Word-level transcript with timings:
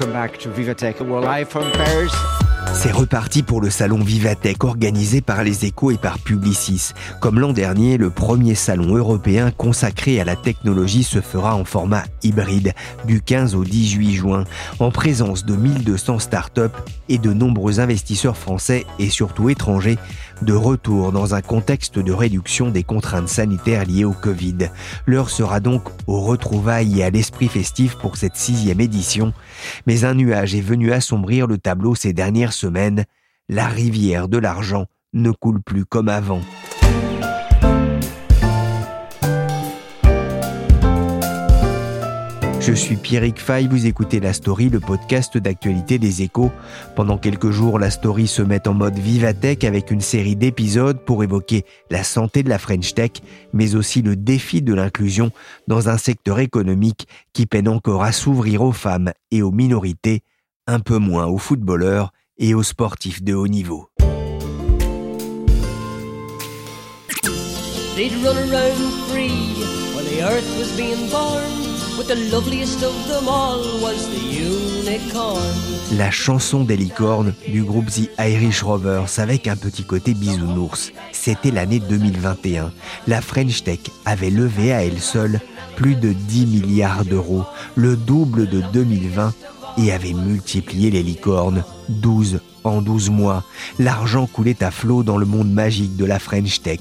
welcome 0.00 0.12
back 0.12 0.38
to 0.38 0.50
Vivatech. 0.50 0.96
C'est 2.72 2.92
reparti 2.92 3.42
pour 3.42 3.60
le 3.60 3.68
salon 3.68 3.98
Vivatech 3.98 4.64
organisé 4.64 5.20
par 5.20 5.42
les 5.42 5.64
échos 5.66 5.90
et 5.90 5.98
par 5.98 6.18
Publicis. 6.18 6.92
Comme 7.20 7.40
l'an 7.40 7.52
dernier, 7.52 7.98
le 7.98 8.10
premier 8.10 8.54
salon 8.54 8.96
européen 8.96 9.50
consacré 9.50 10.20
à 10.20 10.24
la 10.24 10.36
technologie 10.36 11.02
se 11.02 11.20
fera 11.20 11.54
en 11.54 11.64
format 11.64 12.04
hybride 12.22 12.72
du 13.04 13.20
15 13.20 13.54
au 13.54 13.64
18 13.64 14.14
juin, 14.14 14.44
en 14.78 14.90
présence 14.90 15.44
de 15.44 15.56
1200 15.56 16.20
startups 16.20 16.76
et 17.08 17.18
de 17.18 17.32
nombreux 17.32 17.80
investisseurs 17.80 18.36
français 18.36 18.86
et 18.98 19.10
surtout 19.10 19.50
étrangers 19.50 19.98
de 20.42 20.52
retour 20.52 21.12
dans 21.12 21.34
un 21.34 21.42
contexte 21.42 21.98
de 21.98 22.12
réduction 22.12 22.70
des 22.70 22.82
contraintes 22.82 23.28
sanitaires 23.28 23.84
liées 23.84 24.04
au 24.04 24.12
Covid. 24.12 24.70
L'heure 25.06 25.30
sera 25.30 25.60
donc 25.60 25.82
au 26.06 26.20
retrouvailles 26.20 27.00
et 27.00 27.04
à 27.04 27.10
l'esprit 27.10 27.48
festif 27.48 27.96
pour 27.96 28.16
cette 28.16 28.36
sixième 28.36 28.80
édition, 28.80 29.32
mais 29.86 30.04
un 30.04 30.14
nuage 30.14 30.54
est 30.54 30.60
venu 30.60 30.92
assombrir 30.92 31.46
le 31.46 31.58
tableau 31.58 31.94
ces 31.94 32.12
dernières 32.12 32.52
semaines. 32.52 33.04
La 33.48 33.66
rivière 33.66 34.28
de 34.28 34.38
l'argent 34.38 34.86
ne 35.12 35.30
coule 35.30 35.60
plus 35.62 35.84
comme 35.84 36.08
avant. 36.08 36.40
Je 42.60 42.74
suis 42.74 42.96
Pierrick 42.96 43.40
Fay, 43.40 43.66
vous 43.68 43.86
écoutez 43.86 44.20
La 44.20 44.34
Story, 44.34 44.68
le 44.68 44.80
podcast 44.80 45.38
d'actualité 45.38 45.98
des 45.98 46.20
échos. 46.20 46.52
Pendant 46.94 47.16
quelques 47.16 47.50
jours, 47.50 47.78
La 47.78 47.90
Story 47.90 48.26
se 48.26 48.42
met 48.42 48.68
en 48.68 48.74
mode 48.74 48.98
Vivatech 48.98 49.64
avec 49.64 49.90
une 49.90 50.02
série 50.02 50.36
d'épisodes 50.36 51.02
pour 51.06 51.24
évoquer 51.24 51.64
la 51.90 52.04
santé 52.04 52.42
de 52.42 52.50
la 52.50 52.58
French 52.58 52.92
Tech, 52.92 53.12
mais 53.54 53.76
aussi 53.76 54.02
le 54.02 54.14
défi 54.14 54.60
de 54.60 54.74
l'inclusion 54.74 55.30
dans 55.68 55.88
un 55.88 55.96
secteur 55.96 56.38
économique 56.38 57.08
qui 57.32 57.46
peine 57.46 57.66
encore 57.66 58.02
à 58.02 58.12
s'ouvrir 58.12 58.60
aux 58.60 58.72
femmes 58.72 59.12
et 59.30 59.40
aux 59.40 59.52
minorités, 59.52 60.22
un 60.66 60.80
peu 60.80 60.98
moins 60.98 61.24
aux 61.24 61.38
footballeurs 61.38 62.12
et 62.36 62.52
aux 62.52 62.62
sportifs 62.62 63.22
de 63.22 63.32
haut 63.32 63.48
niveau. 63.48 63.88
La 75.96 76.10
chanson 76.10 76.64
des 76.64 76.76
licornes 76.76 77.34
du 77.48 77.62
groupe 77.62 77.90
The 77.90 78.10
Irish 78.18 78.62
Rovers 78.62 79.18
avec 79.18 79.48
un 79.48 79.56
petit 79.56 79.84
côté 79.84 80.14
bisounours. 80.14 80.92
C'était 81.12 81.50
l'année 81.50 81.80
2021. 81.80 82.72
La 83.06 83.20
French 83.20 83.64
Tech 83.64 83.80
avait 84.04 84.30
levé 84.30 84.72
à 84.72 84.84
elle 84.84 85.00
seule 85.00 85.40
plus 85.76 85.96
de 85.96 86.12
10 86.12 86.46
milliards 86.46 87.04
d'euros, 87.04 87.44
le 87.74 87.96
double 87.96 88.48
de 88.48 88.62
2020, 88.72 89.32
et 89.78 89.92
avait 89.92 90.12
multiplié 90.12 90.90
les 90.90 91.02
licornes 91.02 91.64
12 91.88 92.40
en 92.64 92.82
12 92.82 93.10
mois. 93.10 93.44
L'argent 93.78 94.26
coulait 94.26 94.62
à 94.62 94.70
flot 94.70 95.02
dans 95.02 95.18
le 95.18 95.26
monde 95.26 95.50
magique 95.50 95.96
de 95.96 96.04
la 96.04 96.18
French 96.18 96.62
Tech. 96.62 96.80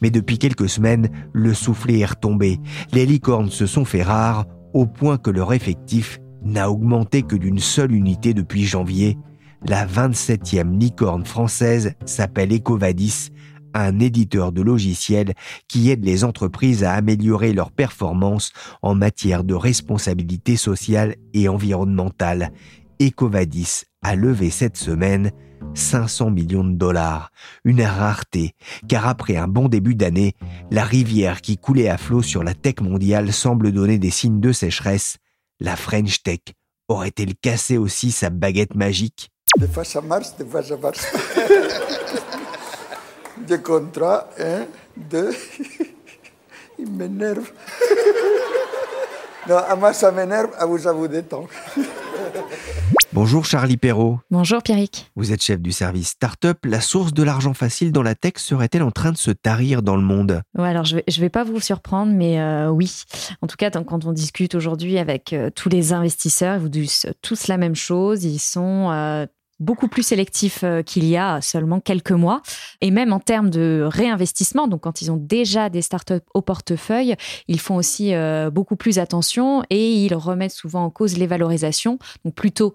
Mais 0.00 0.10
depuis 0.10 0.38
quelques 0.38 0.68
semaines, 0.68 1.08
le 1.32 1.54
soufflet 1.54 2.00
est 2.00 2.06
retombé. 2.06 2.60
Les 2.92 3.06
licornes 3.06 3.50
se 3.50 3.66
sont 3.66 3.84
fait 3.84 4.02
rares 4.02 4.46
au 4.74 4.86
point 4.86 5.18
que 5.18 5.30
leur 5.30 5.52
effectif 5.52 6.20
n'a 6.42 6.70
augmenté 6.70 7.22
que 7.22 7.36
d'une 7.36 7.58
seule 7.58 7.92
unité 7.92 8.34
depuis 8.34 8.64
janvier. 8.64 9.18
La 9.66 9.86
27e 9.86 10.78
licorne 10.78 11.24
française 11.24 11.94
s'appelle 12.04 12.52
Ecovadis, 12.52 13.30
un 13.74 13.98
éditeur 13.98 14.52
de 14.52 14.62
logiciels 14.62 15.34
qui 15.68 15.90
aide 15.90 16.04
les 16.04 16.24
entreprises 16.24 16.84
à 16.84 16.92
améliorer 16.92 17.52
leurs 17.52 17.72
performances 17.72 18.52
en 18.82 18.94
matière 18.94 19.44
de 19.44 19.54
responsabilité 19.54 20.56
sociale 20.56 21.16
et 21.34 21.48
environnementale. 21.48 22.52
Ecovadis 23.00 23.84
a 24.02 24.14
levé 24.14 24.50
cette 24.50 24.76
semaine 24.76 25.30
500 25.74 26.30
millions 26.30 26.64
de 26.64 26.74
dollars, 26.74 27.30
une 27.64 27.82
rareté, 27.82 28.54
car 28.88 29.06
après 29.06 29.36
un 29.36 29.48
bon 29.48 29.68
début 29.68 29.94
d'année, 29.94 30.34
la 30.70 30.84
rivière 30.84 31.40
qui 31.40 31.58
coulait 31.58 31.88
à 31.88 31.98
flot 31.98 32.22
sur 32.22 32.42
la 32.42 32.54
tech 32.54 32.76
mondiale 32.80 33.32
semble 33.32 33.72
donner 33.72 33.98
des 33.98 34.10
signes 34.10 34.40
de 34.40 34.52
sécheresse. 34.52 35.16
La 35.60 35.76
French 35.76 36.22
Tech 36.22 36.40
aurait-elle 36.88 37.34
cassé 37.34 37.78
aussi 37.78 38.12
sa 38.12 38.30
baguette 38.30 38.74
magique? 38.74 39.30
Des 39.58 39.68
fois 39.68 39.84
ça 39.84 40.00
marche, 40.00 40.36
des 40.38 40.44
fois 40.44 40.62
ça 40.62 40.76
marche. 40.76 40.98
Des 43.46 43.60
contrats, 43.60 44.28
un, 44.40 44.66
deux, 44.96 45.30
il 46.78 46.90
m'énerve. 46.90 47.50
Non, 49.48 49.58
à 49.58 49.76
moi 49.76 49.92
ça 49.92 50.10
m'énerve, 50.10 50.50
à 50.58 50.66
vous 50.66 50.78
ça 50.78 50.92
vous 50.92 51.06
détend. 51.06 51.46
Bonjour 53.16 53.46
Charlie 53.46 53.78
Perrault. 53.78 54.20
Bonjour 54.30 54.62
Pierrick. 54.62 55.10
Vous 55.16 55.32
êtes 55.32 55.42
chef 55.42 55.58
du 55.58 55.72
service 55.72 56.08
Startup. 56.08 56.58
La 56.66 56.82
source 56.82 57.14
de 57.14 57.22
l'argent 57.22 57.54
facile 57.54 57.90
dans 57.90 58.02
la 58.02 58.14
tech 58.14 58.34
serait-elle 58.36 58.82
en 58.82 58.90
train 58.90 59.10
de 59.10 59.16
se 59.16 59.30
tarir 59.30 59.80
dans 59.80 59.96
le 59.96 60.02
monde? 60.02 60.42
Ouais, 60.54 60.68
alors 60.68 60.84
je 60.84 60.96
vais, 60.96 61.04
je 61.08 61.18
vais 61.22 61.30
pas 61.30 61.42
vous 61.42 61.58
surprendre, 61.58 62.12
mais 62.12 62.38
euh, 62.38 62.68
oui. 62.68 63.04
En 63.40 63.46
tout 63.46 63.56
cas, 63.56 63.70
quand 63.70 64.04
on 64.04 64.12
discute 64.12 64.54
aujourd'hui 64.54 64.98
avec 64.98 65.32
euh, 65.32 65.48
tous 65.48 65.70
les 65.70 65.94
investisseurs, 65.94 66.56
ils 66.56 66.60
vous 66.60 66.68
disent 66.68 67.06
tous 67.22 67.48
la 67.48 67.56
même 67.56 67.74
chose. 67.74 68.24
Ils 68.24 68.38
sont 68.38 68.90
euh, 68.90 69.24
beaucoup 69.60 69.88
plus 69.88 70.02
sélectifs 70.02 70.62
qu'il 70.84 71.06
y 71.06 71.16
a 71.16 71.40
seulement 71.40 71.80
quelques 71.80 72.12
mois. 72.12 72.42
Et 72.82 72.90
même 72.90 73.14
en 73.14 73.20
termes 73.20 73.48
de 73.48 73.88
réinvestissement, 73.90 74.68
donc 74.68 74.82
quand 74.82 75.00
ils 75.00 75.10
ont 75.10 75.16
déjà 75.16 75.70
des 75.70 75.80
startups 75.80 76.20
au 76.34 76.42
portefeuille, 76.42 77.16
ils 77.48 77.60
font 77.60 77.76
aussi 77.76 78.12
beaucoup 78.52 78.76
plus 78.76 78.98
attention 78.98 79.62
et 79.70 79.94
ils 79.94 80.14
remettent 80.14 80.52
souvent 80.52 80.84
en 80.84 80.90
cause 80.90 81.16
les 81.16 81.26
valorisations, 81.26 81.98
donc 82.26 82.34
plutôt 82.34 82.74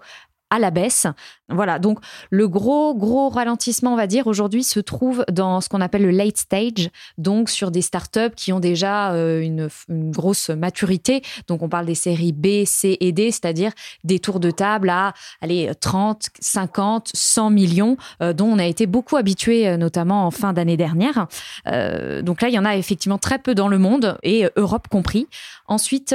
à 0.51 0.59
la 0.59 0.69
baisse. 0.69 1.07
Voilà, 1.49 1.79
donc 1.79 1.99
le 2.29 2.47
gros, 2.47 2.93
gros 2.93 3.29
ralentissement, 3.29 3.93
on 3.93 3.97
va 3.97 4.07
dire, 4.07 4.27
aujourd'hui 4.27 4.63
se 4.63 4.79
trouve 4.79 5.25
dans 5.31 5.59
ce 5.61 5.69
qu'on 5.69 5.81
appelle 5.81 6.03
le 6.03 6.11
late 6.11 6.37
stage, 6.37 6.89
donc 7.17 7.49
sur 7.49 7.71
des 7.71 7.81
startups 7.81 8.35
qui 8.35 8.53
ont 8.53 8.59
déjà 8.59 9.13
euh, 9.13 9.41
une, 9.41 9.69
grosse 9.89 10.49
maturité. 10.49 11.21
Donc 11.47 11.61
on 11.61 11.69
parle 11.69 11.85
des 11.85 11.95
séries 11.95 12.33
B, 12.33 12.65
C 12.65 12.97
et 12.99 13.11
D, 13.11 13.31
c'est-à-dire 13.31 13.71
des 14.03 14.19
tours 14.19 14.39
de 14.39 14.51
table 14.51 14.89
à 14.89 15.13
allez, 15.41 15.71
30, 15.79 16.27
50, 16.39 17.11
100 17.13 17.49
millions, 17.49 17.97
euh, 18.21 18.33
dont 18.33 18.47
on 18.47 18.59
a 18.59 18.65
été 18.65 18.85
beaucoup 18.85 19.17
habitué, 19.17 19.67
euh, 19.67 19.77
notamment 19.77 20.25
en 20.25 20.31
fin 20.31 20.53
d'année 20.53 20.77
dernière. 20.77 21.27
Donc 22.23 22.41
là, 22.41 22.49
il 22.49 22.53
y 22.53 22.59
en 22.59 22.65
a 22.65 22.75
effectivement 22.75 23.17
très 23.17 23.39
peu 23.39 23.55
dans 23.55 23.67
le 23.67 23.77
monde, 23.77 24.17
et 24.23 24.45
Europe 24.55 24.87
compris. 24.89 25.27
Ensuite, 25.67 26.13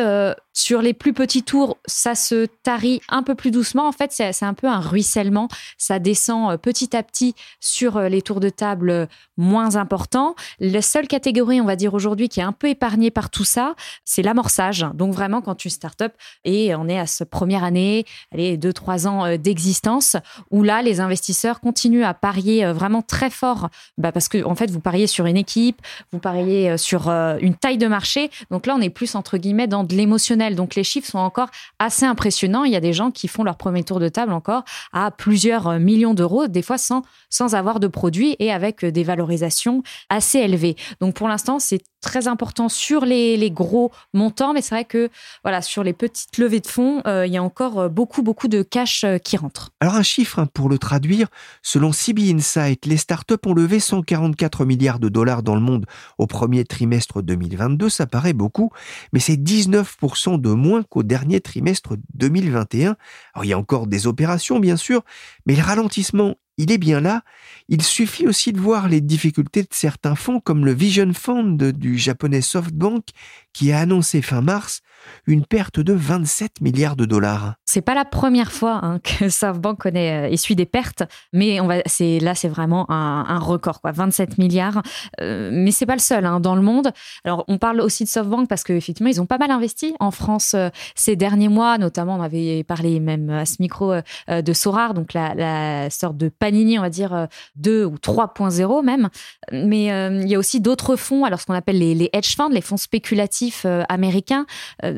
sur 0.57 0.81
les 0.81 0.95
plus 0.95 1.13
petits 1.13 1.43
tours, 1.43 1.77
ça 1.85 2.15
se 2.15 2.47
tarit 2.63 3.03
un 3.11 3.23
peu 3.23 3.35
plus 3.35 3.51
doucement. 3.51 3.87
En 3.87 3.93
fait, 3.93 4.11
c'est 4.11 4.43
un 4.43 4.55
peu 4.55 4.67
un 4.67 4.81
ruissellement. 4.81 5.49
Ça 5.77 5.99
descend 5.99 6.51
euh, 6.51 6.57
petit 6.57 6.97
à 6.97 7.03
petit 7.03 7.35
sur 7.61 7.99
euh, 7.99 8.09
les 8.09 8.23
tours 8.23 8.41
de 8.41 8.49
table 8.49 8.89
euh, 8.89 9.07
moins 9.37 9.77
importants. 9.77 10.35
La 10.59 10.81
seule 10.81 11.09
catégorie, 11.09 11.61
on 11.61 11.67
va 11.67 11.77
dire 11.77 11.93
aujourd'hui, 11.93 12.31
qui 12.31 12.41
est 12.41 12.43
un 12.43 12.53
peu 12.53 12.71
épargnée 12.71 13.11
par 13.11 13.29
tout 13.29 13.45
ça, 13.45 13.75
c'est 14.07 14.23
l'amorçage. 14.23 14.87
Donc 14.95 15.13
vraiment, 15.13 15.43
quand 15.43 15.57
tu 15.57 15.69
start-up 15.69 16.15
et 16.47 16.75
on 16.75 16.89
est 16.89 16.99
à 16.99 17.07
cette 17.07 17.29
première 17.29 17.63
année, 17.63 18.07
allez, 18.33 18.57
deux, 18.57 18.73
trois 18.73 19.07
ans 19.07 19.37
d'existence, 19.37 20.17
où 20.51 20.63
là, 20.63 20.81
les 20.81 21.01
investisseurs 21.01 21.61
continuent 21.61 22.05
à 22.05 22.15
parier 22.15 22.65
vraiment 22.73 23.03
très 23.03 23.29
fort, 23.29 23.69
bah, 23.99 24.11
parce 24.11 24.29
que 24.29 24.43
en 24.43 24.55
fait, 24.55 24.71
vous 24.71 24.81
pariez 24.81 25.07
sur 25.07 25.27
une 25.27 25.37
équipe, 25.37 25.83
vous 26.13 26.19
pariez 26.19 26.79
sur 26.79 27.11
une 27.11 27.55
taille 27.55 27.77
de 27.77 27.89
marché. 27.89 28.31
Donc 28.51 28.65
là, 28.65 28.75
on 28.75 28.81
est 28.81 28.89
plus 28.89 29.15
entre 29.17 29.37
guillemets 29.37 29.67
dans 29.67 29.85
de 29.85 29.95
l'émotionnel. 29.95 30.46
Donc 30.55 30.75
les 30.75 30.85
chiffres 30.85 31.09
sont 31.09 31.19
encore 31.19 31.49
assez 31.79 32.05
impressionnants. 32.05 32.65
Il 32.65 32.73
y 32.73 32.77
a 32.77 32.81
des 32.81 32.93
gens 32.93 33.11
qui 33.11 33.29
font 33.29 33.43
leur 33.43 33.57
premier 33.57 33.85
tour 33.85 34.01
de 34.01 34.09
table 34.09 34.33
encore 34.33 34.65
à 34.93 35.11
plusieurs 35.11 35.67
euh, 35.69 35.79
millions 35.79 36.15
d'euros, 36.15 36.47
des 36.47 36.63
fois 36.63 36.79
sans, 36.79 37.03
sans 37.31 37.55
avoir 37.55 37.81
de 37.81 37.89
produits 37.89 38.37
et 38.39 38.53
avec 38.53 38.85
des 38.85 39.05
valorisations 39.05 39.83
assez 40.09 40.39
élevées. 40.39 40.77
Donc 41.01 41.15
pour 41.15 41.29
l'instant, 41.29 41.59
c'est 41.59 41.83
très 42.01 42.29
important 42.29 42.69
sur 42.69 43.05
les, 43.05 43.37
les, 43.37 43.51
gros 43.51 43.91
montants, 44.15 44.53
mais 44.53 44.63
c'est 44.63 44.75
vrai 44.75 44.85
que 44.85 45.09
voilà, 45.43 45.61
sur 45.61 45.83
les 45.83 45.93
petites 45.93 46.39
levées 46.39 46.61
de 46.61 46.67
fonds, 46.67 47.03
il 47.05 47.33
y 47.33 47.37
a 47.37 47.43
encore 47.43 47.91
beaucoup, 47.91 48.23
beaucoup 48.23 48.47
de 48.47 48.63
cash 48.63 49.05
qui 49.25 49.37
rentre. 49.37 49.71
Alors 49.81 49.97
un 49.97 50.05
chiffre, 50.05 50.39
hein, 50.39 50.47
pour 50.53 50.69
le 50.69 50.79
traduire, 50.79 51.27
selon 51.63 51.91
CB 51.93 52.31
Insight, 52.33 52.87
les 52.87 52.97
startups 52.97 53.35
ont 53.45 53.55
levé 53.55 53.81
144 53.81 54.65
milliards 54.65 54.99
de 54.99 55.09
dollars 55.09 55.43
dans 55.43 55.55
le 55.55 55.61
monde 55.61 55.87
au 56.19 56.27
premier 56.27 56.65
trimestre 56.65 57.23
2022, 57.23 57.89
ça 57.89 58.07
paraît 58.07 58.33
beaucoup, 58.33 58.71
mais 59.13 59.21
c'est 59.21 59.37
19% 59.37 60.36
de 60.39 60.51
moins 60.51 60.83
qu'au 60.83 61.03
dernier 61.03 61.41
trimestre 61.41 61.97
2021. 62.15 62.97
Alors 63.35 63.45
il 63.45 63.49
y 63.49 63.53
a 63.53 63.59
encore 63.59 63.87
des 63.87 64.07
opérations 64.07 64.59
bien 64.59 64.77
sûr, 64.77 65.03
mais 65.47 65.57
le 65.57 65.63
ralentissement 65.63 66.37
il 66.59 66.73
est 66.73 66.79
bien 66.79 67.01
là. 67.01 67.23
Il 67.69 67.83
suffit 67.83 68.27
aussi 68.27 68.53
de 68.53 68.61
voir 68.61 68.89
les 68.89 69.01
difficultés 69.01 69.63
de 69.63 69.69
certains 69.71 70.15
fonds 70.15 70.41
comme 70.41 70.65
le 70.65 70.73
Vision 70.73 71.13
Fund 71.13 71.57
du 71.57 71.99
japonais 71.99 72.41
SoftBank 72.41 73.05
qui 73.53 73.73
a 73.73 73.81
annoncé 73.81 74.23
fin 74.23 74.41
mars 74.41 74.81
une 75.27 75.45
perte 75.45 75.81
de 75.81 75.93
27 75.93 76.61
milliards 76.61 76.97
de 76.97 77.05
dollars. 77.05 77.55
C'est 77.65 77.81
pas 77.81 77.95
la 77.95 78.05
première 78.05 78.53
fois 78.53 78.81
hein, 78.83 79.01
que 79.01 79.29
SoftBank 79.29 79.79
connaît, 79.79 80.27
euh, 80.27 80.33
essuie 80.33 80.57
des 80.57 80.67
pertes, 80.67 81.03
mais 81.33 81.61
on 81.61 81.67
va, 81.67 81.83
c'est 81.87 82.21
là 82.21 82.35
c'est 82.35 82.49
vraiment 82.49 82.91
un, 82.91 83.39
record 83.39 83.81
quoi, 83.81 83.93
27 83.93 84.39
milliards. 84.39 84.83
Euh, 85.21 85.51
mais 85.53 85.71
c'est 85.71 85.87
pas 85.87 85.95
le 85.95 86.01
seul 86.01 86.25
hein, 86.25 86.41
dans 86.41 86.55
le 86.55 86.63
monde. 86.63 86.91
Alors 87.25 87.45
on 87.49 87.59
parle 87.59 87.81
aussi 87.81 88.05
de 88.05 88.09
SoftBank 88.09 88.49
parce 88.49 88.63
qu'effectivement 88.65 89.11
ils 89.11 89.21
ont 89.21 89.27
pas 89.27 89.39
mal 89.39 89.51
investi 89.51 89.95
en 90.01 90.11
France 90.11 90.55
euh, 90.55 90.69
ces 90.95 91.17
derniers 91.17 91.49
mois, 91.49 91.79
notamment 91.79 92.17
on 92.17 92.23
avait 92.23 92.65
parlé 92.65 93.01
même 93.01 93.31
à 93.31 93.47
ce 93.47 93.57
micro 93.61 93.95
de 94.29 94.53
Sorar, 94.53 94.95
donc 94.95 95.13
la, 95.13 95.91
sorte 95.91 96.17
de 96.17 96.29
Panini 96.29 96.79
on 96.79 96.83
va 96.83 96.91
dire 96.91 97.29
2 97.57 97.85
ou 97.85 97.97
3.0 97.97 98.85
même. 98.85 99.09
Mais 99.53 99.87
il 100.23 100.29
y 100.29 100.35
a 100.35 100.39
aussi 100.39 100.61
d'autres 100.61 100.97
fonds, 100.97 101.25
alors 101.25 101.41
ce 101.41 101.47
qu'on 101.47 101.55
appelle 101.55 101.79
les 101.79 102.11
hedge 102.13 102.37
funds, 102.37 102.49
les 102.51 102.61
fonds 102.61 102.77
spéculatifs 102.77 103.67
américains 103.89 104.47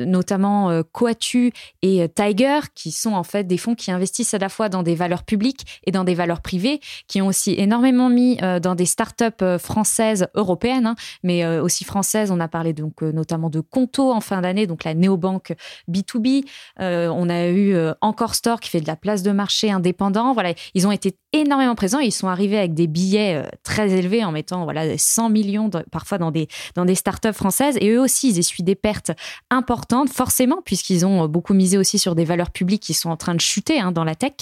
notamment 0.06 0.70
euh, 0.70 0.82
Coatu 0.92 1.52
et 1.82 2.02
euh, 2.02 2.08
Tiger, 2.08 2.60
qui 2.74 2.90
sont 2.90 3.12
en 3.12 3.22
fait 3.22 3.44
des 3.44 3.58
fonds 3.58 3.74
qui 3.74 3.90
investissent 3.90 4.34
à 4.34 4.38
la 4.38 4.48
fois 4.48 4.68
dans 4.68 4.82
des 4.82 4.94
valeurs 4.94 5.22
publiques 5.22 5.80
et 5.84 5.90
dans 5.90 6.04
des 6.04 6.14
valeurs 6.14 6.40
privées, 6.40 6.80
qui 7.06 7.22
ont 7.22 7.26
aussi 7.26 7.54
énormément 7.56 8.08
mis 8.08 8.38
euh, 8.42 8.60
dans 8.60 8.74
des 8.74 8.86
startups 8.86 9.58
françaises, 9.58 10.28
européennes, 10.34 10.86
hein, 10.86 10.96
mais 11.22 11.46
aussi 11.58 11.84
françaises. 11.84 12.30
On 12.30 12.40
a 12.40 12.48
parlé 12.48 12.72
donc 12.72 13.02
notamment 13.02 13.50
de 13.50 13.60
Conto 13.60 14.12
en 14.12 14.20
fin 14.20 14.40
d'année, 14.40 14.66
donc 14.66 14.84
la 14.84 14.94
néobanque 14.94 15.54
B2B. 15.90 16.44
on 16.78 17.28
a 17.28 17.48
eu 17.48 17.76
Encore 18.00 18.34
Store 18.34 18.60
qui 18.60 18.70
fait 18.70 18.80
de 18.80 18.86
la 18.86 18.96
place 18.96 19.22
de 19.22 19.30
marché 19.30 19.70
indépendant. 19.70 20.32
Voilà, 20.32 20.52
ils 20.74 20.86
ont 20.86 20.92
été 20.92 21.16
énormément 21.32 21.74
présents. 21.74 21.98
Ils 21.98 22.12
sont 22.12 22.28
arrivés 22.28 22.58
avec 22.58 22.74
des 22.74 22.86
billets 22.86 23.42
très 23.62 23.90
élevés 23.92 24.24
en 24.24 24.32
mettant 24.32 24.64
voilà 24.64 24.96
100 24.96 25.30
millions 25.30 25.70
parfois 25.90 26.18
dans 26.18 26.30
des 26.30 26.48
dans 26.74 26.84
des 26.84 26.94
startups 26.94 27.32
françaises 27.32 27.76
et 27.80 27.90
eux 27.90 28.00
aussi 28.00 28.30
ils 28.30 28.38
essuient 28.38 28.62
des 28.62 28.74
pertes 28.74 29.12
importantes 29.50 29.77
forcément, 30.10 30.60
puisqu'ils 30.64 31.06
ont 31.06 31.26
beaucoup 31.28 31.54
misé 31.54 31.78
aussi 31.78 31.98
sur 31.98 32.14
des 32.14 32.24
valeurs 32.24 32.50
publiques 32.50 32.82
qui 32.82 32.94
sont 32.94 33.10
en 33.10 33.16
train 33.16 33.34
de 33.34 33.40
chuter 33.40 33.80
hein, 33.80 33.92
dans 33.92 34.04
la 34.04 34.14
tech. 34.14 34.32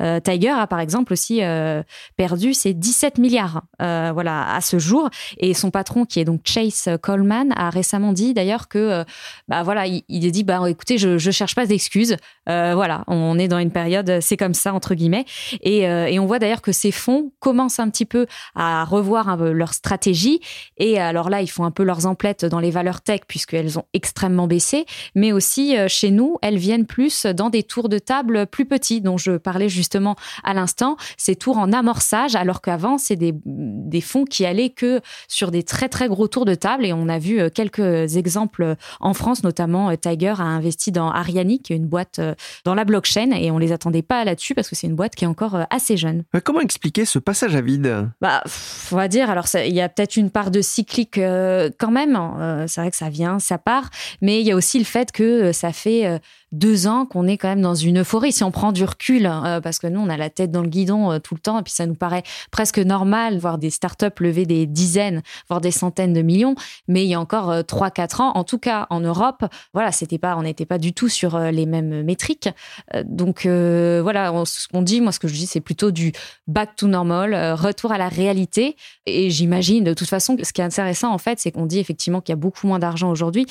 Euh, 0.00 0.20
Tiger 0.20 0.50
a 0.50 0.66
par 0.66 0.80
exemple 0.80 1.12
aussi 1.12 1.42
euh, 1.42 1.82
perdu 2.16 2.54
ses 2.54 2.74
17 2.74 3.18
milliards 3.18 3.62
euh, 3.82 4.10
voilà, 4.12 4.54
à 4.54 4.60
ce 4.60 4.78
jour. 4.78 5.08
Et 5.38 5.54
son 5.54 5.70
patron, 5.70 6.04
qui 6.04 6.20
est 6.20 6.24
donc 6.24 6.40
Chase 6.44 6.88
Coleman, 7.02 7.52
a 7.56 7.70
récemment 7.70 8.12
dit 8.12 8.34
d'ailleurs 8.34 8.68
que, 8.68 9.04
bah 9.48 9.62
voilà, 9.62 9.86
il, 9.86 10.26
a 10.26 10.30
dit, 10.30 10.44
bah 10.44 10.68
écoutez, 10.68 10.98
je, 10.98 11.18
je 11.18 11.30
cherche 11.30 11.54
pas 11.54 11.66
d'excuses. 11.66 12.16
voilà, 12.46 13.04
on 13.06 13.38
est 13.38 13.48
dans 13.48 13.58
une 13.58 13.70
période, 13.70 14.18
c'est 14.20 14.36
comme 14.36 14.54
ça, 14.54 14.74
entre 14.74 14.94
guillemets. 14.94 15.24
Et, 15.62 15.80
et 15.82 16.18
on 16.18 16.26
voit 16.26 16.38
d'ailleurs 16.38 16.62
que 16.62 16.72
ces 16.72 16.90
fonds 16.90 17.32
commencent 17.40 17.78
un 17.78 17.90
petit 17.90 18.06
peu 18.06 18.26
à 18.54 18.84
revoir 18.84 19.36
leur 19.36 19.74
stratégie. 19.74 20.40
Et 20.76 20.98
alors 20.98 21.30
là, 21.30 21.42
ils 21.42 21.50
font 21.50 21.64
un 21.64 21.70
peu 21.70 21.82
leurs 21.82 22.06
emplettes 22.06 22.44
dans 22.44 22.60
les 22.60 22.70
valeurs 22.70 23.00
tech, 23.00 23.20
puisqu'elles 23.26 23.78
ont 23.78 23.84
extrêmement 23.92 24.46
baissé 24.46 24.77
mais 25.14 25.32
aussi 25.32 25.76
euh, 25.76 25.88
chez 25.88 26.10
nous, 26.10 26.36
elles 26.42 26.58
viennent 26.58 26.86
plus 26.86 27.26
dans 27.26 27.50
des 27.50 27.62
tours 27.62 27.88
de 27.88 27.98
table 27.98 28.46
plus 28.46 28.64
petits, 28.64 29.00
dont 29.00 29.16
je 29.16 29.32
parlais 29.32 29.68
justement 29.68 30.16
à 30.44 30.54
l'instant, 30.54 30.96
ces 31.16 31.36
tours 31.36 31.58
en 31.58 31.72
amorçage, 31.72 32.34
alors 32.34 32.60
qu'avant, 32.60 32.98
c'est 32.98 33.16
des, 33.16 33.32
des 33.44 34.00
fonds 34.00 34.24
qui 34.24 34.44
allaient 34.44 34.70
que 34.70 35.00
sur 35.28 35.50
des 35.50 35.62
très 35.62 35.88
très 35.88 36.08
gros 36.08 36.28
tours 36.28 36.44
de 36.44 36.54
table, 36.54 36.84
et 36.84 36.92
on 36.92 37.08
a 37.08 37.18
vu 37.18 37.40
euh, 37.40 37.48
quelques 37.52 38.16
exemples 38.16 38.76
en 39.00 39.14
France, 39.14 39.42
notamment 39.42 39.90
euh, 39.90 39.96
Tiger 39.96 40.34
a 40.38 40.42
investi 40.42 40.92
dans 40.92 41.10
Ariani, 41.10 41.60
qui 41.60 41.72
est 41.72 41.76
une 41.76 41.86
boîte 41.86 42.20
dans 42.64 42.74
la 42.74 42.84
blockchain, 42.84 43.30
et 43.32 43.50
on 43.50 43.58
les 43.58 43.72
attendait 43.72 44.02
pas 44.02 44.24
là-dessus 44.24 44.54
parce 44.54 44.68
que 44.68 44.76
c'est 44.76 44.86
une 44.86 44.96
boîte 44.96 45.14
qui 45.14 45.24
est 45.24 45.28
encore 45.28 45.58
assez 45.70 45.96
jeune. 45.96 46.24
Comment 46.44 46.60
expliquer 46.60 47.04
ce 47.04 47.18
passage 47.18 47.54
à 47.54 47.60
vide? 47.60 48.08
Bah, 48.20 48.42
on 48.92 48.96
va 48.96 49.08
dire, 49.08 49.30
alors 49.30 49.46
il 49.54 49.74
y 49.74 49.80
a 49.80 49.88
peut-être 49.88 50.16
une 50.16 50.30
part 50.30 50.50
de 50.50 50.60
cyclique 50.60 51.18
quand 51.18 51.90
même, 51.90 52.18
c'est 52.66 52.80
vrai 52.80 52.90
que 52.90 52.96
ça 52.96 53.08
vient, 53.08 53.38
ça 53.38 53.58
part, 53.58 53.90
mais 54.20 54.40
il 54.40 54.46
y 54.46 54.52
a 54.52 54.56
aussi 54.56 54.67
le 54.76 54.84
fait 54.84 55.12
que 55.12 55.22
euh, 55.22 55.52
ça 55.52 55.72
fait 55.72 56.06
euh, 56.06 56.18
deux 56.52 56.86
ans 56.86 57.06
qu'on 57.06 57.26
est 57.26 57.36
quand 57.36 57.48
même 57.48 57.60
dans 57.60 57.74
une 57.74 58.00
euphorie. 58.00 58.32
Si 58.32 58.44
on 58.44 58.50
prend 58.50 58.72
du 58.72 58.84
recul, 58.84 59.26
euh, 59.26 59.60
parce 59.60 59.78
que 59.78 59.86
nous, 59.86 60.00
on 60.00 60.08
a 60.08 60.16
la 60.16 60.30
tête 60.30 60.50
dans 60.50 60.62
le 60.62 60.68
guidon 60.68 61.18
tout 61.20 61.34
le 61.34 61.40
temps, 61.40 61.58
et 61.58 61.62
puis 61.62 61.72
ça 61.72 61.86
nous 61.86 61.94
paraît 61.94 62.22
presque 62.50 62.78
normal 62.78 63.38
voir 63.38 63.58
des 63.58 63.70
startups 63.70 64.06
lever 64.20 64.46
des 64.46 64.66
dizaines, 64.66 65.22
voire 65.48 65.60
des 65.60 65.70
centaines 65.70 66.12
de 66.12 66.22
millions. 66.22 66.54
Mais 66.86 67.04
il 67.04 67.08
y 67.08 67.14
a 67.14 67.20
encore 67.20 67.64
trois, 67.66 67.90
quatre 67.90 68.20
ans, 68.20 68.32
en 68.34 68.44
tout 68.44 68.58
cas 68.58 68.86
en 68.90 69.00
Europe, 69.00 69.44
voilà, 69.72 69.92
c'était 69.92 70.18
pas, 70.18 70.36
on 70.36 70.42
n'était 70.42 70.66
pas 70.66 70.78
du 70.78 70.92
tout 70.92 71.08
sur 71.08 71.38
les 71.38 71.66
mêmes 71.66 72.02
métriques. 72.02 72.48
donc 73.04 73.46
voilà, 73.46 74.32
ce 74.44 74.68
qu'on 74.68 74.82
dit, 74.82 75.00
moi, 75.00 75.12
ce 75.12 75.18
que 75.18 75.28
je 75.28 75.34
dis, 75.34 75.46
c'est 75.46 75.60
plutôt 75.60 75.90
du 75.90 76.12
back 76.46 76.76
to 76.76 76.86
normal, 76.86 77.34
retour 77.54 77.92
à 77.92 77.98
la 77.98 78.08
réalité. 78.08 78.76
Et 79.06 79.30
j'imagine, 79.30 79.84
de 79.84 79.94
toute 79.94 80.08
façon, 80.08 80.36
ce 80.42 80.52
qui 80.52 80.60
est 80.60 80.64
intéressant, 80.64 81.12
en 81.12 81.18
fait, 81.18 81.38
c'est 81.38 81.52
qu'on 81.52 81.66
dit 81.66 81.78
effectivement 81.78 82.20
qu'il 82.20 82.32
y 82.32 82.34
a 82.34 82.36
beaucoup 82.36 82.66
moins 82.66 82.78
d'argent 82.78 83.10
aujourd'hui, 83.10 83.46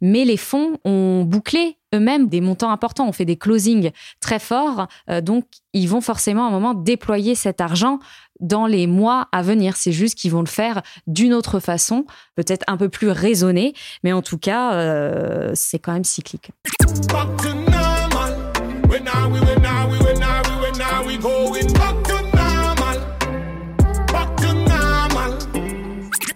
mais 0.00 0.24
les 0.24 0.36
fonds 0.36 0.78
ont 0.84 1.24
bouclé 1.24 1.78
eux-mêmes 1.94 2.28
des 2.28 2.40
montants 2.40 2.70
importants, 2.70 3.08
ont 3.08 3.12
fait 3.12 3.24
des 3.24 3.36
closings 3.36 3.90
très 4.20 4.38
forts, 4.38 4.86
euh, 5.10 5.20
donc 5.20 5.44
ils 5.72 5.88
vont 5.88 6.00
forcément 6.00 6.44
à 6.44 6.48
un 6.48 6.50
moment 6.50 6.74
déployer 6.74 7.34
cet 7.34 7.60
argent 7.60 7.98
dans 8.40 8.66
les 8.66 8.86
mois 8.86 9.28
à 9.32 9.42
venir. 9.42 9.76
C'est 9.76 9.92
juste 9.92 10.16
qu'ils 10.16 10.32
vont 10.32 10.40
le 10.40 10.46
faire 10.46 10.82
d'une 11.06 11.32
autre 11.32 11.60
façon, 11.60 12.04
peut-être 12.34 12.64
un 12.66 12.76
peu 12.76 12.88
plus 12.88 13.08
raisonnée, 13.08 13.72
mais 14.02 14.12
en 14.12 14.22
tout 14.22 14.38
cas, 14.38 14.74
euh, 14.74 15.52
c'est 15.54 15.78
quand 15.78 15.92
même 15.92 16.04
cyclique. 16.04 16.50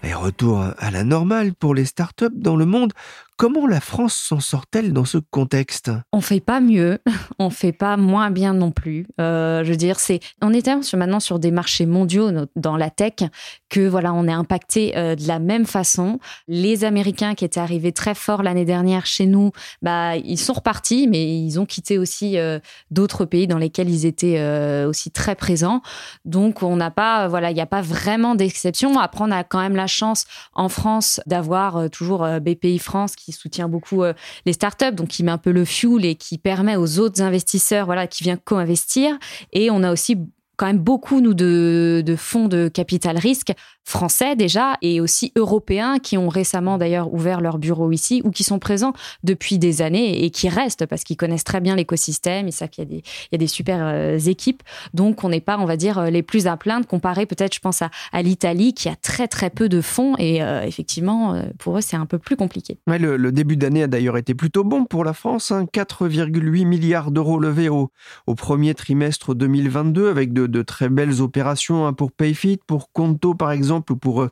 Et 0.03 0.15
retour 0.15 0.65
à 0.79 0.91
la 0.91 1.05
normale 1.05 1.53
pour 1.55 1.75
les 1.75 1.85
startups 1.85 2.27
dans 2.33 2.57
le 2.57 2.67
monde. 2.67 2.93
Comment 3.39 3.67
la 3.67 3.81
France 3.81 4.15
s'en 4.15 4.41
sort-elle 4.41 4.95
dans 4.95 5.05
ce 5.05 5.19
contexte? 5.19 5.91
On 6.15 6.23
fait 6.23 6.41
pas 6.41 6.59
mieux, 6.61 7.01
on 7.39 7.51
fait 7.51 7.73
pas 7.73 7.99
moins 7.99 8.31
bien 8.31 8.55
non 8.55 8.71
plus. 8.71 9.07
Euh, 9.21 9.63
je 9.63 9.71
veux 9.71 9.77
dire, 9.77 10.01
c'est 10.01 10.21
on 10.41 10.55
est 10.55 10.67
maintenant 10.95 11.21
sur 11.21 11.39
des 11.39 11.51
marchés 11.51 11.85
mondiaux 11.85 12.31
dans 12.57 12.79
la 12.79 12.89
tech 12.89 13.29
que 13.69 13.87
voilà, 13.87 14.15
on 14.15 14.27
est 14.27 14.33
impacté 14.33 14.97
euh, 14.97 15.15
de 15.17 15.29
la 15.29 15.39
même 15.39 15.67
façon. 15.67 16.19
Les 16.49 16.85
Américains 16.85 17.35
qui 17.35 17.45
étaient 17.45 17.61
arrivés 17.61 17.93
très 17.93 18.15
fort 18.15 18.43
l'année 18.43 18.65
dernière 18.65 19.05
chez 19.05 19.27
nous, 19.27 19.53
bah 19.83 20.17
ils 20.17 20.39
sont 20.39 20.55
repartis, 20.55 21.07
mais 21.07 21.39
ils 21.39 21.61
ont 21.61 21.67
quitté 21.67 21.99
aussi 21.99 22.39
euh, 22.39 22.59
d'autres 22.91 23.27
pays 23.27 23.47
dans 23.47 23.59
lesquels 23.59 23.91
ils 23.91 24.07
étaient 24.07 24.43
aussi 24.87 25.11
très 25.11 25.35
présents. 25.35 25.83
Donc 26.25 26.63
on 26.63 26.77
n'a 26.77 26.91
pas, 26.91 27.29
voilà, 27.29 27.51
il 27.51 27.55
n'y 27.55 27.61
a 27.61 27.67
pas 27.67 27.83
vraiment 27.83 28.35
d'exception. 28.35 28.99
Après, 28.99 29.25
on 29.25 29.31
a 29.31 29.45
quand 29.45 29.61
même 29.61 29.77
la 29.77 29.87
chance 29.87 30.25
en 30.55 30.71
France 30.71 31.21
d'avoir 31.27 31.91
toujours 31.91 32.27
BPI 32.41 32.79
France 32.79 33.15
qui 33.15 33.26
qui 33.27 33.33
soutient 33.33 33.69
beaucoup 33.69 34.05
euh, 34.05 34.13
les 34.47 34.53
startups, 34.53 34.93
donc 34.93 35.09
qui 35.09 35.25
met 35.25 35.33
un 35.33 35.39
peu 35.39 35.51
le 35.51 35.65
fuel 35.65 36.05
et 36.05 36.15
qui 36.15 36.39
permet 36.39 36.77
aux 36.77 37.01
autres 37.01 37.21
investisseurs, 37.23 37.85
voilà, 37.87 38.07
qui 38.07 38.23
viennent 38.23 38.39
co-investir. 38.39 39.19
Et 39.53 39.69
on 39.69 39.83
a 39.83 39.93
aussi 39.93 40.17
quand 40.57 40.67
même 40.67 40.79
beaucoup, 40.79 41.21
nous, 41.21 41.35
de, 41.35 42.15
fonds 42.17 42.47
de 42.47 42.69
capital 42.69 43.19
risque 43.19 43.53
français 43.87 44.35
déjà 44.35 44.77
et 44.83 45.01
aussi 45.01 45.33
européens 45.37 45.99
qui 46.01 46.19
ont 46.19 46.29
récemment 46.29 46.77
d'ailleurs 46.77 47.15
ouvert 47.15 47.41
leur 47.41 47.59
bureau 47.59 47.93
ici 47.93 48.21
ou 48.25 48.33
qui 48.33 48.43
sont 48.43 48.59
présents 48.59 48.93
depuis 49.23 49.59
des 49.59 49.81
années 49.81 50.25
et 50.25 50.31
qui 50.31 50.49
restent 50.49 50.87
parce 50.87 51.05
qu'ils 51.05 51.17
connaissent 51.17 51.45
très 51.45 51.61
bien 51.61 51.77
l'écosystème. 51.77 52.49
Ils 52.49 52.53
savent 52.53 52.69
qu'il 52.69 52.93
y 52.93 52.97
y 52.97 53.35
a 53.35 53.39
des 53.39 53.47
super 53.47 53.79
euh, 53.81 54.19
équipes. 54.19 54.63
Donc, 54.93 55.23
on 55.23 55.29
n'est 55.29 55.41
pas, 55.41 55.57
on 55.59 55.67
va 55.67 55.77
dire, 55.77 55.99
euh, 55.99 56.11
les 56.11 56.25
plus 56.25 56.49
à 56.49 56.57
plaindre 56.57 56.87
comparé 56.87 57.27
peut-être, 57.27 57.55
je 57.55 57.61
pense, 57.61 57.81
à, 57.83 57.91
l'Italie 58.23 58.75
qui 58.75 58.89
a 58.89 58.97
très, 58.97 59.29
très 59.29 59.51
peu 59.51 59.69
de 59.69 59.81
fonds 59.81 60.17
et 60.19 60.43
euh, 60.43 60.63
effectivement, 60.63 61.41
pour 61.59 61.79
eux, 61.79 61.81
c'est 61.81 61.97
un 61.97 62.07
peu 62.07 62.19
plus 62.19 62.35
compliqué. 62.37 62.79
Le, 62.89 63.31
début 63.31 63.57
d'année 63.57 63.85
a 63.85 63.87
d'ailleurs 63.87 64.17
été 64.17 64.35
plutôt 64.35 64.65
bon 64.65 64.85
pour 64.85 65.05
la 65.05 65.13
France. 65.13 65.53
4,8 65.53 66.63
hein. 66.63 66.65
milliards 66.67 67.11
d'euros 67.13 67.39
levés 67.39 67.69
au, 67.69 67.91
au 68.27 68.35
premier 68.35 68.75
trimestre 68.75 69.35
2022 69.35 70.09
avec 70.09 70.33
de, 70.33 70.47
de 70.47 70.63
très 70.63 70.89
belles 70.89 71.21
opérations 71.21 71.87
hein, 71.87 71.93
pour 71.93 72.11
Payfit, 72.11 72.59
pour 72.67 72.91
Conto 72.91 73.35
par 73.35 73.53
exemple 73.53 73.76
exemple, 73.77 73.93
ou 73.93 73.97
pour 73.97 74.27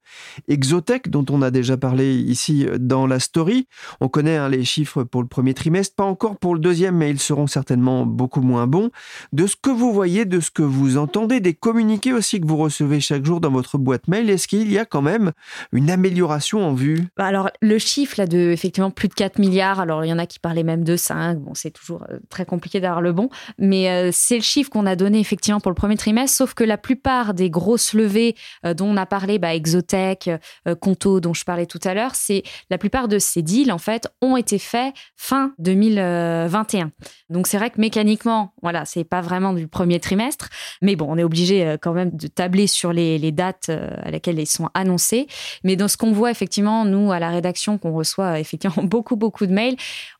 Exotech, 0.48 1.10
dont 1.10 1.24
on 1.30 1.42
a 1.42 1.50
déjà 1.50 1.76
parlé 1.76 2.14
ici 2.14 2.66
dans 2.78 3.06
la 3.06 3.20
story. 3.20 3.66
On 4.00 4.08
connaît 4.08 4.36
hein, 4.36 4.48
les 4.48 4.64
chiffres 4.64 5.04
pour 5.04 5.22
le 5.22 5.28
premier 5.28 5.54
trimestre, 5.54 5.94
pas 5.94 6.04
encore 6.04 6.38
pour 6.38 6.54
le 6.54 6.60
deuxième, 6.60 6.96
mais 6.96 7.10
ils 7.10 7.20
seront 7.20 7.46
certainement 7.46 8.06
beaucoup 8.06 8.40
moins 8.40 8.66
bons. 8.66 8.90
De 9.32 9.46
ce 9.46 9.56
que 9.56 9.70
vous 9.70 9.92
voyez, 9.92 10.24
de 10.24 10.40
ce 10.40 10.50
que 10.50 10.62
vous 10.62 10.96
entendez, 10.96 11.40
des 11.40 11.54
communiqués 11.54 12.12
aussi 12.12 12.40
que 12.40 12.46
vous 12.46 12.56
recevez 12.56 13.00
chaque 13.00 13.24
jour 13.24 13.40
dans 13.40 13.50
votre 13.50 13.78
boîte 13.78 14.08
mail, 14.08 14.30
est-ce 14.30 14.48
qu'il 14.48 14.70
y 14.72 14.78
a 14.78 14.84
quand 14.84 15.02
même 15.02 15.32
une 15.72 15.90
amélioration 15.90 16.66
en 16.66 16.74
vue? 16.74 17.08
Bah 17.16 17.26
Alors, 17.26 17.50
le 17.60 17.78
chiffre 17.78 18.14
là, 18.18 18.26
de 18.26 18.38
effectivement 18.50 18.90
plus 18.90 19.08
de 19.08 19.14
4 19.14 19.38
milliards, 19.38 19.80
alors 19.80 20.04
il 20.04 20.08
y 20.08 20.12
en 20.12 20.18
a 20.18 20.26
qui 20.26 20.38
parlaient 20.38 20.62
même 20.62 20.84
de 20.84 20.96
5, 20.96 21.38
bon, 21.38 21.54
c'est 21.54 21.70
toujours 21.70 22.04
euh, 22.10 22.18
très 22.28 22.46
compliqué 22.46 22.80
d'avoir 22.80 23.00
le 23.02 23.12
bon, 23.12 23.28
mais 23.58 23.90
euh, 23.90 24.10
c'est 24.12 24.36
le 24.36 24.42
chiffre 24.42 24.70
qu'on 24.70 24.86
a 24.86 24.96
donné 24.96 25.18
effectivement 25.20 25.60
pour 25.60 25.70
le 25.70 25.76
premier 25.76 25.96
trimestre, 25.96 26.36
sauf 26.36 26.54
que 26.54 26.64
la 26.64 26.78
plupart 26.78 27.34
des 27.34 27.50
grosses 27.50 27.92
levées 27.92 28.34
euh, 28.64 28.74
dont 28.74 28.86
on 28.86 28.96
a 28.96 29.06
parlé, 29.06 29.33
bah, 29.38 29.54
Exotech, 29.54 30.30
Conto, 30.80 31.20
dont 31.20 31.34
je 31.34 31.44
parlais 31.44 31.66
tout 31.66 31.80
à 31.84 31.94
l'heure, 31.94 32.14
c'est 32.14 32.42
la 32.70 32.78
plupart 32.78 33.08
de 33.08 33.18
ces 33.18 33.42
deals, 33.42 33.72
en 33.72 33.78
fait, 33.78 34.08
ont 34.20 34.36
été 34.36 34.58
faits 34.58 34.94
fin 35.16 35.52
2021. 35.58 36.90
Donc 37.30 37.46
c'est 37.46 37.58
vrai 37.58 37.70
que 37.70 37.80
mécaniquement, 37.80 38.52
voilà, 38.62 38.84
c'est 38.84 39.04
pas 39.04 39.20
vraiment 39.20 39.52
du 39.52 39.68
premier 39.68 40.00
trimestre, 40.00 40.48
mais 40.82 40.96
bon, 40.96 41.06
on 41.08 41.18
est 41.18 41.24
obligé 41.24 41.76
quand 41.80 41.92
même 41.92 42.10
de 42.16 42.26
tabler 42.26 42.66
sur 42.66 42.92
les, 42.92 43.18
les 43.18 43.32
dates 43.32 43.68
à 43.68 44.10
laquelle 44.10 44.38
ils 44.38 44.46
sont 44.46 44.68
annoncés. 44.74 45.26
Mais 45.62 45.76
dans 45.76 45.88
ce 45.88 45.96
qu'on 45.96 46.12
voit 46.12 46.30
effectivement, 46.30 46.84
nous, 46.84 47.12
à 47.12 47.18
la 47.18 47.30
rédaction, 47.30 47.78
qu'on 47.78 47.92
reçoit 47.92 48.40
effectivement 48.40 48.82
beaucoup, 48.84 49.16
beaucoup 49.16 49.46
de 49.46 49.52
mails, 49.52 49.76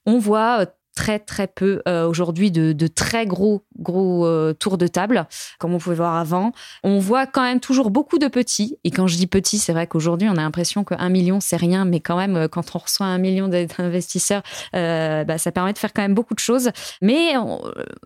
on 0.06 0.18
voit 0.18 0.66
très 0.94 1.18
très 1.18 1.46
peu 1.46 1.82
euh, 1.88 2.06
aujourd'hui 2.06 2.50
de, 2.50 2.72
de, 2.72 2.86
très 2.86 3.26
gros 3.26 3.64
gros 3.78 4.26
euh, 4.26 4.52
tours 4.52 4.78
de 4.78 4.86
table 4.86 5.26
comme 5.58 5.74
on 5.74 5.78
pouvait 5.78 5.96
voir 5.96 6.16
avant. 6.16 6.52
On 6.82 6.98
voit 6.98 7.26
quand 7.26 7.42
même 7.42 7.60
toujours 7.60 7.90
beaucoup 7.90 8.18
de 8.18 8.28
petits 8.28 8.78
et 8.84 8.90
quand 8.90 9.06
je 9.06 9.16
dis 9.16 9.26
petits, 9.26 9.58
c'est 9.58 9.72
vrai 9.72 9.86
qu'aujourd'hui 9.86 10.28
on 10.28 10.32
a 10.32 10.42
l'impression 10.42 10.84
qu'un 10.84 11.08
million 11.08 11.40
c'est 11.40 11.56
rien, 11.56 11.84
mais 11.84 12.00
quand 12.00 12.16
même 12.16 12.48
quand 12.48 12.74
on 12.74 12.78
reçoit 12.78 13.06
un 13.06 13.18
million 13.18 13.48
d'investisseurs, 13.48 14.42
euh, 14.74 15.24
bah, 15.24 15.38
ça 15.38 15.52
permet 15.52 15.72
de 15.72 15.78
faire 15.78 15.92
quand 15.92 16.02
même 16.02 16.14
beaucoup 16.14 16.34
de 16.34 16.40
choses. 16.40 16.70
Mais 17.02 17.34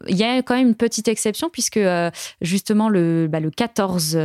il 0.07 0.17
y 0.17 0.25
a 0.25 0.43
quand 0.43 0.57
même 0.57 0.69
une 0.69 0.75
petite 0.75 1.09
exception 1.09 1.51
puisque 1.51 1.81
justement 2.41 2.89
le, 2.89 3.29
bah, 3.29 3.41
le 3.41 3.51
14 3.51 4.19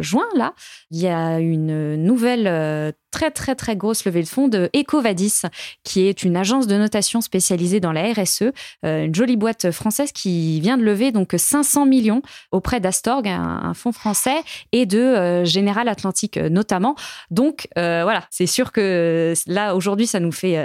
juin 0.00 0.28
là, 0.36 0.54
il 0.90 1.00
y 1.00 1.08
a 1.08 1.38
une 1.38 1.96
nouvelle 1.96 2.94
très 3.16 3.30
très 3.30 3.54
très 3.54 3.76
grosse 3.76 4.04
levée 4.04 4.22
de 4.22 4.28
fonds 4.28 4.46
de 4.46 4.68
Ecovadis, 4.76 5.40
qui 5.84 6.06
est 6.06 6.22
une 6.22 6.36
agence 6.36 6.66
de 6.66 6.76
notation 6.76 7.22
spécialisée 7.22 7.80
dans 7.80 7.92
la 7.92 8.12
RSE, 8.12 8.52
euh, 8.84 9.04
une 9.04 9.14
jolie 9.14 9.38
boîte 9.38 9.70
française 9.70 10.12
qui 10.12 10.60
vient 10.60 10.76
de 10.76 10.82
lever 10.82 11.12
donc 11.12 11.34
500 11.34 11.86
millions 11.86 12.20
auprès 12.52 12.78
d'Astorg, 12.78 13.26
un, 13.26 13.72
fonds 13.72 13.92
français, 13.92 14.36
et 14.72 14.84
de 14.84 14.98
euh, 14.98 15.46
General 15.46 15.88
Atlantic 15.88 16.36
euh, 16.36 16.50
notamment. 16.50 16.94
Donc 17.30 17.68
voilà, 17.74 18.24
c'est 18.30 18.46
sûr 18.46 18.70
que 18.70 19.32
là 19.46 19.74
aujourd'hui 19.74 20.06
ça 20.06 20.20
nous 20.20 20.32
fait 20.32 20.56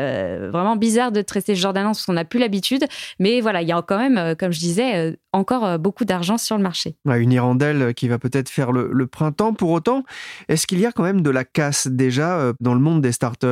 vraiment 0.50 0.76
bizarre 0.76 1.14
de 1.14 1.22
traiter 1.22 1.56
ce 1.56 1.62
genre 1.62 1.72
d'annonce 1.72 2.00
parce 2.00 2.06
qu'on 2.08 2.14
n'a 2.14 2.26
plus 2.26 2.40
l'habitude, 2.40 2.86
mais 3.18 3.40
voilà, 3.40 3.62
il 3.62 3.68
y 3.70 3.72
a 3.72 3.82
quand 3.82 3.98
même, 3.98 4.36
comme 4.36 4.52
je 4.52 4.60
disais, 4.60 5.18
encore 5.32 5.80
beaucoup 5.80 6.04
d'argent 6.04 6.38
sur 6.38 6.58
le 6.58 6.64
marché. 6.64 6.96
une 7.06 7.32
hirondelle 7.32 7.94
qui 7.94 8.10
va 8.10 8.20
peut-être 8.20 8.50
faire 8.50 8.74
le 8.74 9.08
printemps. 9.08 9.54
Pour 9.54 9.70
autant, 9.70 10.04
est-ce 10.50 10.68
qu'il 10.68 10.80
y 10.80 10.86
a 10.86 10.92
quand 10.92 11.04
même 11.04 11.22
de 11.22 11.30
la 11.30 11.46
casse 11.46 11.88
déjà 11.88 12.41
euh, 12.42 12.54
dans 12.60 12.74
le 12.74 12.80
monde 12.80 13.02
des 13.02 13.12
startups 13.12 13.48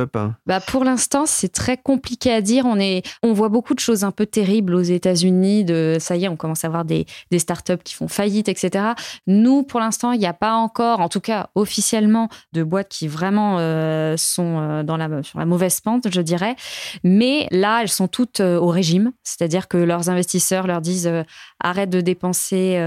bah 0.46 0.60
Pour 0.60 0.84
l'instant, 0.84 1.24
c'est 1.26 1.48
très 1.48 1.76
compliqué 1.76 2.32
à 2.32 2.40
dire. 2.40 2.64
On, 2.66 2.78
est, 2.78 3.02
on 3.22 3.32
voit 3.32 3.48
beaucoup 3.48 3.74
de 3.74 3.80
choses 3.80 4.04
un 4.04 4.10
peu 4.10 4.26
terribles 4.26 4.74
aux 4.74 4.82
États-Unis. 4.82 5.64
De, 5.64 5.96
ça 6.00 6.16
y 6.16 6.24
est, 6.24 6.28
on 6.28 6.36
commence 6.36 6.64
à 6.64 6.68
voir 6.68 6.84
des, 6.84 7.06
des 7.30 7.38
startups 7.38 7.78
qui 7.82 7.94
font 7.94 8.08
faillite, 8.08 8.48
etc. 8.48 8.92
Nous, 9.26 9.62
pour 9.62 9.80
l'instant, 9.80 10.12
il 10.12 10.18
n'y 10.18 10.26
a 10.26 10.32
pas 10.32 10.54
encore, 10.54 11.00
en 11.00 11.08
tout 11.08 11.20
cas 11.20 11.48
officiellement, 11.54 12.28
de 12.52 12.62
boîtes 12.62 12.88
qui 12.88 13.08
vraiment 13.08 13.58
euh, 13.58 14.16
sont 14.16 14.58
euh, 14.58 14.82
dans 14.82 14.96
la, 14.96 15.22
sur 15.22 15.38
la 15.38 15.46
mauvaise 15.46 15.80
pente, 15.80 16.08
je 16.10 16.20
dirais. 16.20 16.56
Mais 17.04 17.46
là, 17.50 17.80
elles 17.82 17.88
sont 17.88 18.08
toutes 18.08 18.40
au 18.40 18.68
régime. 18.68 19.12
C'est-à-dire 19.22 19.68
que 19.68 19.78
leurs 19.78 20.10
investisseurs 20.10 20.66
leur 20.66 20.80
disent 20.80 21.10
arrête 21.60 21.90
de 21.90 22.00
dépenser 22.00 22.80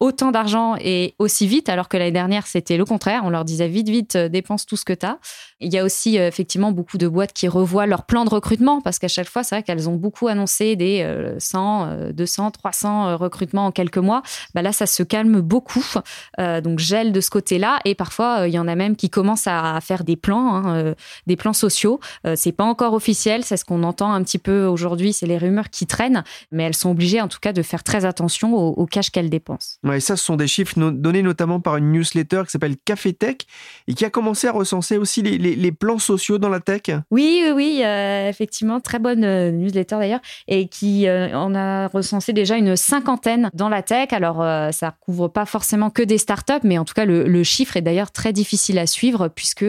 autant 0.00 0.30
d'argent 0.30 0.76
et 0.80 1.14
aussi 1.18 1.46
vite, 1.46 1.68
alors 1.68 1.88
que 1.88 1.96
l'année 1.96 2.12
dernière, 2.12 2.46
c'était 2.46 2.76
le 2.76 2.84
contraire. 2.84 3.22
On 3.24 3.30
leur 3.30 3.44
disait 3.44 3.68
vite, 3.68 3.88
vite, 3.88 4.16
dépense 4.16 4.66
tout 4.66 4.76
ce 4.76 4.84
que 4.84 4.92
tu 4.92 5.06
as. 5.06 5.18
Il 5.60 5.72
y 5.72 5.78
a 5.78 5.84
aussi 5.84 6.18
euh, 6.18 6.28
effectivement 6.28 6.72
beaucoup 6.72 6.98
de 6.98 7.08
boîtes 7.08 7.32
qui 7.32 7.48
revoient 7.48 7.86
leur 7.86 8.04
plan 8.04 8.24
de 8.24 8.30
recrutement 8.30 8.80
parce 8.80 8.98
qu'à 8.98 9.08
chaque 9.08 9.28
fois, 9.28 9.42
c'est 9.42 9.56
vrai 9.56 9.62
qu'elles 9.62 9.88
ont 9.88 9.96
beaucoup 9.96 10.28
annoncé 10.28 10.76
des 10.76 11.06
100, 11.38 12.12
200, 12.12 12.50
300 12.52 13.16
recrutements 13.16 13.66
en 13.66 13.72
quelques 13.72 13.98
mois. 13.98 14.22
Bah 14.54 14.62
là, 14.62 14.72
ça 14.72 14.86
se 14.86 15.02
calme 15.02 15.40
beaucoup. 15.40 15.84
Euh, 16.38 16.60
donc, 16.60 16.78
gel 16.78 17.12
de 17.12 17.20
ce 17.20 17.30
côté-là. 17.30 17.78
Et 17.84 17.94
parfois, 17.94 18.40
euh, 18.40 18.48
il 18.48 18.54
y 18.54 18.58
en 18.58 18.68
a 18.68 18.74
même 18.74 18.96
qui 18.96 19.10
commencent 19.10 19.46
à 19.46 19.78
faire 19.80 20.04
des 20.04 20.16
plans, 20.16 20.54
hein, 20.54 20.94
des 21.26 21.36
plans 21.36 21.52
sociaux. 21.52 22.00
c'est 22.34 22.52
pas 22.52 22.64
encore 22.64 22.94
officiel. 22.94 23.44
C'est 23.44 23.56
ce 23.56 23.64
qu'on 23.64 23.82
entend 23.82 24.12
un 24.12 24.22
petit 24.22 24.38
peu 24.38 24.66
aujourd'hui. 24.66 25.12
C'est 25.12 25.26
les 25.26 25.38
rumeurs 25.38 25.70
qui 25.70 25.86
traînent. 25.86 26.24
Mais 26.52 26.64
elles 26.64 26.76
sont 26.76 26.90
obligées, 26.90 27.20
en 27.20 27.28
tout 27.28 27.38
cas, 27.40 27.52
de 27.52 27.62
faire 27.62 27.82
très 27.82 28.04
attention 28.04 28.54
au, 28.54 28.86
cash 28.86 29.10
qu'elles 29.10 29.30
dépensent. 29.30 29.76
Ouais, 29.84 29.98
et 29.98 30.00
ça, 30.00 30.16
ce 30.16 30.24
sont 30.24 30.36
des 30.36 30.46
chiffres 30.46 30.78
donnés 30.78 31.22
notamment 31.22 31.60
par 31.60 31.76
une 31.76 31.92
newsletter 31.92 32.42
qui 32.44 32.50
s'appelle 32.50 32.76
Café 32.84 33.12
Tech 33.12 33.36
et 33.86 33.94
qui 33.94 34.04
a 34.04 34.10
commencé 34.10 34.46
à 34.46 34.52
recenser 34.52 34.96
aussi 34.96 35.22
les 35.22 35.27
les, 35.36 35.72
plans 35.72 35.98
sociaux 35.98 36.38
dans 36.38 36.48
la 36.48 36.60
tech 36.60 36.82
Oui, 37.10 37.42
oui, 37.54 37.82
effectivement, 38.28 38.80
très 38.80 38.98
bonne 38.98 39.24
euh, 39.24 39.50
newsletter 39.50 39.96
d'ailleurs, 39.98 40.20
et 40.46 40.68
qui 40.68 41.06
euh, 41.06 41.36
en 41.36 41.54
a 41.54 41.88
recensé 41.88 42.32
déjà 42.32 42.56
une 42.56 42.76
cinquantaine 42.76 43.50
dans 43.54 43.68
la 43.68 43.82
tech. 43.82 44.12
Alors, 44.12 44.42
euh, 44.42 44.70
ça 44.70 44.94
couvre 45.00 45.28
pas 45.28 45.46
forcément 45.46 45.90
que 45.90 46.02
des 46.02 46.18
startups, 46.18 46.64
mais 46.64 46.78
en 46.78 46.84
tout 46.84 46.94
cas, 46.94 47.04
le, 47.04 47.42
chiffre 47.42 47.76
est 47.76 47.82
d'ailleurs 47.82 48.10
très 48.10 48.32
difficile 48.32 48.78
à 48.78 48.86
suivre 48.86 49.28
puisque 49.28 49.64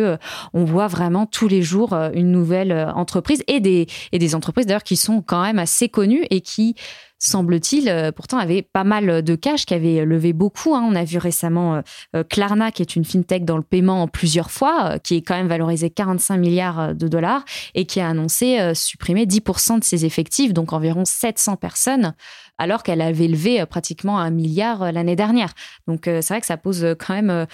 on 0.54 0.64
voit 0.64 0.88
vraiment 0.88 1.26
tous 1.28 1.48
les 1.48 1.62
jours 1.62 1.94
une 1.94 2.32
nouvelle 2.32 2.74
entreprise 2.96 3.44
et 3.48 3.60
des, 3.60 3.86
et 4.12 4.18
des 4.18 4.34
entreprises 4.34 4.66
d'ailleurs 4.66 4.84
qui 4.84 4.98
sont 4.98 5.22
quand 5.22 5.44
même 5.44 5.60
assez 5.60 5.88
connues 5.88 6.26
et 6.32 6.42
qui 6.42 6.76
semble-t-il, 7.20 7.90
euh, 7.90 8.12
pourtant 8.12 8.38
avait 8.38 8.62
pas 8.62 8.84
mal 8.84 9.22
de 9.22 9.36
cash, 9.36 9.66
qui 9.66 9.74
avait 9.74 10.06
levé 10.06 10.34
beaucoup. 10.34 10.76
Hein. 10.76 10.88
On 10.90 10.96
a 10.96 11.04
vu 11.04 11.18
récemment 11.18 11.76
euh, 11.76 11.82
euh, 12.16 12.24
Klarna, 12.24 12.72
qui 12.72 12.82
est 12.82 12.96
une 12.96 13.06
fintech 13.06 13.46
dans 13.46 13.58
le 13.58 13.64
paiement 13.64 14.08
plusieurs 14.08 14.50
fois, 14.50 14.98
qui 15.00 15.18
est 15.18 15.22
quand 15.22 15.36
même 15.36 15.48
valorisé 15.48 15.90
45 15.90 16.38
milliards 16.38 16.96
de 16.96 17.08
dollars 17.08 17.44
et 17.76 17.86
qui 17.86 18.00
a 18.00 18.08
annoncé 18.08 18.74
supprimer 18.74 19.26
10% 19.26 19.80
de 19.80 19.84
ses 19.84 20.06
effectifs, 20.06 20.54
donc 20.54 20.74
environ 20.74 21.04
700 21.06 21.58
personnes 21.58 22.14
alors 22.60 22.84
qu'elle 22.84 23.02
avait 23.02 23.28
levé 23.28 23.62
euh, 23.62 23.66
pratiquement 23.66 24.20
un 24.20 24.30
milliard 24.30 24.84
euh, 24.84 24.92
l'année 24.92 25.16
dernière. 25.16 25.54
Donc 25.88 26.08
euh, 26.08 26.22
c'est 26.22 26.34
vrai 26.34 26.42
que 26.42 26.46
ça 26.46 26.58
pose 26.58 26.86
quand 27.00 27.14
même 27.14 27.48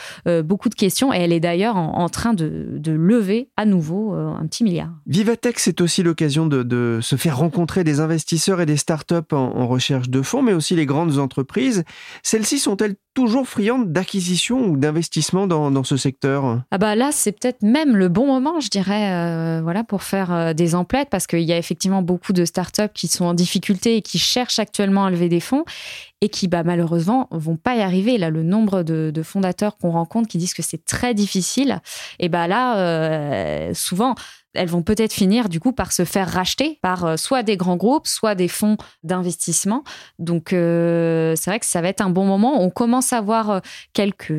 beaucoup 0.44 0.70
de 0.70 0.76
questions 0.76 1.14
et 1.14 1.18
elle 1.18 1.32
est 1.32 1.40
d'ailleurs 1.40 1.76
en, 1.78 2.10
train 2.10 2.34
de, 2.34 2.82
lever 2.86 3.50
à 3.56 3.66
nouveau 3.66 4.14
un 4.14 4.46
petit 4.48 4.64
milliard. 4.64 4.90
Vivatech, 5.06 5.60
c'est 5.60 5.82
aussi 5.82 6.02
l'occasion 6.02 6.48
de, 6.48 7.00
se 7.02 7.16
faire 7.16 7.38
rencontrer 7.38 7.84
des 7.84 8.00
investisseurs 8.00 8.62
et 8.62 8.66
des 8.66 8.78
startups 8.78 9.16
en, 9.32 9.38
en 9.38 9.68
recherche 9.68 10.10
de 10.10 10.22
fonds, 10.22 10.42
mais 10.42 10.54
aussi 10.54 10.76
les 10.76 10.86
grandes 10.86 11.20
entreprises. 11.20 11.84
Celles-ci 12.24 12.58
sont-elles 12.58 12.96
toujours 13.16 13.48
friande 13.48 13.92
d'acquisition 13.92 14.68
ou 14.68 14.78
d'investissement 14.78 15.48
dans, 15.48 15.84
ce 15.84 15.98
secteur? 15.98 16.62
Ah 16.70 16.78
bah 16.78 16.96
là, 16.96 17.10
c'est 17.12 17.32
peut-être 17.32 17.64
même 17.64 17.96
le 17.96 18.10
bon 18.10 18.28
moment, 18.28 18.60
je 18.60 18.70
dirais, 18.70 19.12
euh, 19.12 19.62
voilà, 19.64 19.84
pour 19.84 20.04
faire 20.04 20.32
euh, 20.32 20.54
des 20.54 20.76
emplettes, 20.76 21.10
parce 21.10 21.26
qu'il 21.26 21.42
y 21.42 21.54
a 21.54 21.58
effectivement 21.58 22.04
beaucoup 22.04 22.34
de 22.34 22.46
startups 22.46 22.94
qui 22.94 23.08
sont 23.08 23.26
en 23.26 23.34
difficulté 23.34 23.98
et 23.98 24.02
qui 24.02 24.20
cherchent 24.20 24.60
actuellement 24.60 25.06
à 25.06 25.10
lever 25.10 25.30
des 25.30 25.40
fonds 25.40 25.64
et 26.22 26.30
qui, 26.30 26.48
bah, 26.48 26.64
malheureusement, 26.64 27.28
vont 27.32 27.58
pas 27.58 27.76
y 27.76 27.82
arriver. 27.82 28.18
Là, 28.18 28.30
le 28.30 28.44
nombre 28.44 28.84
de, 28.84 29.12
fondateurs 29.24 29.78
qu'on 29.78 29.92
rencontre 29.92 30.28
qui 30.28 30.38
disent 30.38 30.54
que 30.54 30.62
c'est 30.62 30.86
très 30.86 31.14
difficile, 31.14 31.82
et 32.20 32.30
bah 32.30 32.48
là, 32.48 32.78
euh, 32.78 33.74
souvent, 33.74 34.16
elles 34.54 34.70
vont 34.70 34.84
peut-être 34.84 35.12
finir 35.12 35.50
du 35.50 35.60
coup 35.60 35.74
par 35.74 35.92
se 35.92 36.06
faire 36.06 36.30
racheter 36.30 36.80
par 36.82 37.04
euh, 37.04 37.18
soit 37.18 37.44
des 37.44 37.58
grands 37.58 37.76
groupes, 37.76 38.08
soit 38.08 38.36
des 38.36 38.48
fonds 38.48 38.78
d'investissement. 39.04 39.84
Donc 40.18 40.54
euh, 40.54 41.34
c'est 41.36 41.50
vrai 41.50 41.60
que 41.60 41.66
ça 41.66 41.82
va 41.82 41.90
être 41.90 42.00
un 42.00 42.10
bon 42.10 42.26
moment. 42.26 42.62
On 42.62 42.70
commence 42.70 43.12
à 43.12 43.20
voir 43.20 43.62
quelques 43.92 44.32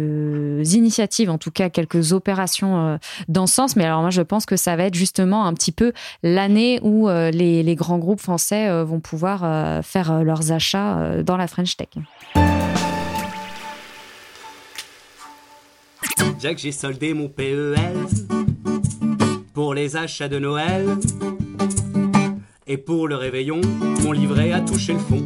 initiatives, 0.72 1.28
en 1.28 1.36
tout 1.36 1.50
cas 1.50 1.68
quelques 1.68 2.14
opérations 2.14 2.98
dans 3.28 3.46
ce 3.46 3.54
sens. 3.54 3.76
Mais 3.76 3.84
alors 3.84 4.00
moi 4.00 4.10
je 4.10 4.22
pense 4.22 4.46
que 4.46 4.56
ça 4.56 4.74
va 4.76 4.84
être 4.84 4.94
justement 4.94 5.44
un 5.44 5.52
petit 5.52 5.72
peu 5.72 5.92
l'année 6.22 6.80
où 6.82 7.08
les, 7.08 7.62
les, 7.62 7.74
grands 7.74 7.98
groupes 7.98 8.20
français 8.20 8.82
vont 8.84 9.00
pouvoir 9.00 9.84
faire 9.84 10.24
leurs 10.24 10.50
achats 10.50 11.22
dans 11.22 11.36
la 11.36 11.46
French 11.46 11.65
Jack, 16.38 16.58
j'ai 16.58 16.72
soldé 16.72 17.12
mon 17.12 17.28
PEL 17.28 17.74
pour 19.52 19.74
les 19.74 19.96
achats 19.96 20.28
de 20.28 20.38
Noël. 20.38 20.86
Et 22.68 22.76
pour 22.76 23.08
le 23.08 23.16
réveillon, 23.16 23.60
mon 24.02 24.12
livret 24.12 24.52
a 24.52 24.60
touché 24.60 24.92
le 24.92 24.98
fond. 24.98 25.24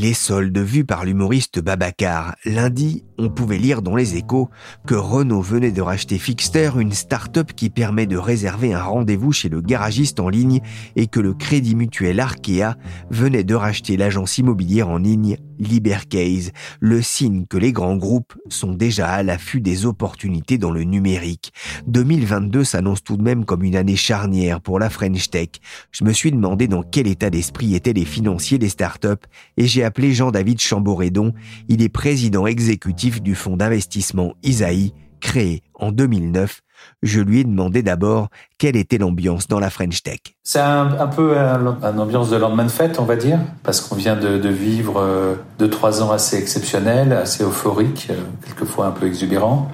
Les 0.00 0.14
soldes 0.14 0.56
vus 0.56 0.86
par 0.86 1.04
l'humoriste 1.04 1.60
Babacar. 1.60 2.34
Lundi, 2.46 3.04
on 3.18 3.28
pouvait 3.28 3.58
lire 3.58 3.82
dans 3.82 3.96
les 3.96 4.16
échos 4.16 4.48
que 4.86 4.94
Renault 4.94 5.42
venait 5.42 5.72
de 5.72 5.82
racheter 5.82 6.16
Fixter, 6.16 6.70
une 6.78 6.92
start-up 6.92 7.52
qui 7.54 7.68
permet 7.68 8.06
de 8.06 8.16
réserver 8.16 8.72
un 8.72 8.82
rendez-vous 8.82 9.32
chez 9.32 9.50
le 9.50 9.60
garagiste 9.60 10.18
en 10.18 10.30
ligne 10.30 10.62
et 10.96 11.06
que 11.06 11.20
le 11.20 11.34
crédit 11.34 11.76
mutuel 11.76 12.18
Arkea 12.18 12.76
venait 13.10 13.44
de 13.44 13.54
racheter 13.54 13.98
l'agence 13.98 14.38
immobilière 14.38 14.88
en 14.88 14.96
ligne 14.96 15.36
Libercase, 15.60 16.50
le 16.80 17.02
signe 17.02 17.44
que 17.46 17.58
les 17.58 17.72
grands 17.72 17.96
groupes 17.96 18.34
sont 18.48 18.72
déjà 18.72 19.08
à 19.08 19.22
l'affût 19.22 19.60
des 19.60 19.86
opportunités 19.86 20.58
dans 20.58 20.70
le 20.70 20.82
numérique. 20.82 21.52
2022 21.86 22.64
s'annonce 22.64 23.04
tout 23.04 23.16
de 23.16 23.22
même 23.22 23.44
comme 23.44 23.62
une 23.62 23.76
année 23.76 23.96
charnière 23.96 24.60
pour 24.60 24.78
la 24.78 24.90
French 24.90 25.30
Tech. 25.30 25.48
Je 25.92 26.04
me 26.04 26.12
suis 26.12 26.32
demandé 26.32 26.66
dans 26.66 26.82
quel 26.82 27.06
état 27.06 27.30
d'esprit 27.30 27.74
étaient 27.74 27.92
les 27.92 28.04
financiers 28.04 28.58
des 28.58 28.68
startups 28.68 29.08
et 29.56 29.66
j'ai 29.66 29.84
appelé 29.84 30.12
Jean-David 30.12 30.60
Chamboredon. 30.60 31.34
Il 31.68 31.82
est 31.82 31.88
président 31.88 32.46
exécutif 32.46 33.22
du 33.22 33.34
fonds 33.34 33.56
d'investissement 33.56 34.34
Isaïe, 34.42 34.94
créé 35.20 35.62
en 35.74 35.92
2009 35.92 36.62
je 37.02 37.20
lui 37.20 37.40
ai 37.40 37.44
demandé 37.44 37.82
d'abord 37.82 38.28
quelle 38.58 38.76
était 38.76 38.98
l'ambiance 38.98 39.48
dans 39.48 39.58
la 39.58 39.70
French 39.70 40.02
Tech. 40.02 40.20
C'est 40.42 40.60
un, 40.60 41.06
peu 41.06 41.36
une 41.36 42.00
ambiance 42.00 42.30
de 42.30 42.36
lendemain 42.36 42.64
de 42.64 42.70
fête, 42.70 42.98
on 42.98 43.04
va 43.04 43.16
dire, 43.16 43.38
parce 43.62 43.80
qu'on 43.80 43.94
vient 43.94 44.16
de, 44.16 44.48
vivre 44.48 45.00
euh, 45.00 45.34
deux, 45.58 45.70
trois 45.70 46.02
ans 46.02 46.10
assez 46.10 46.36
exceptionnels, 46.36 47.12
assez 47.12 47.44
euphoriques, 47.44 48.08
euh, 48.10 48.14
quelquefois 48.44 48.86
un 48.86 48.90
peu 48.90 49.06
exubérants. 49.06 49.70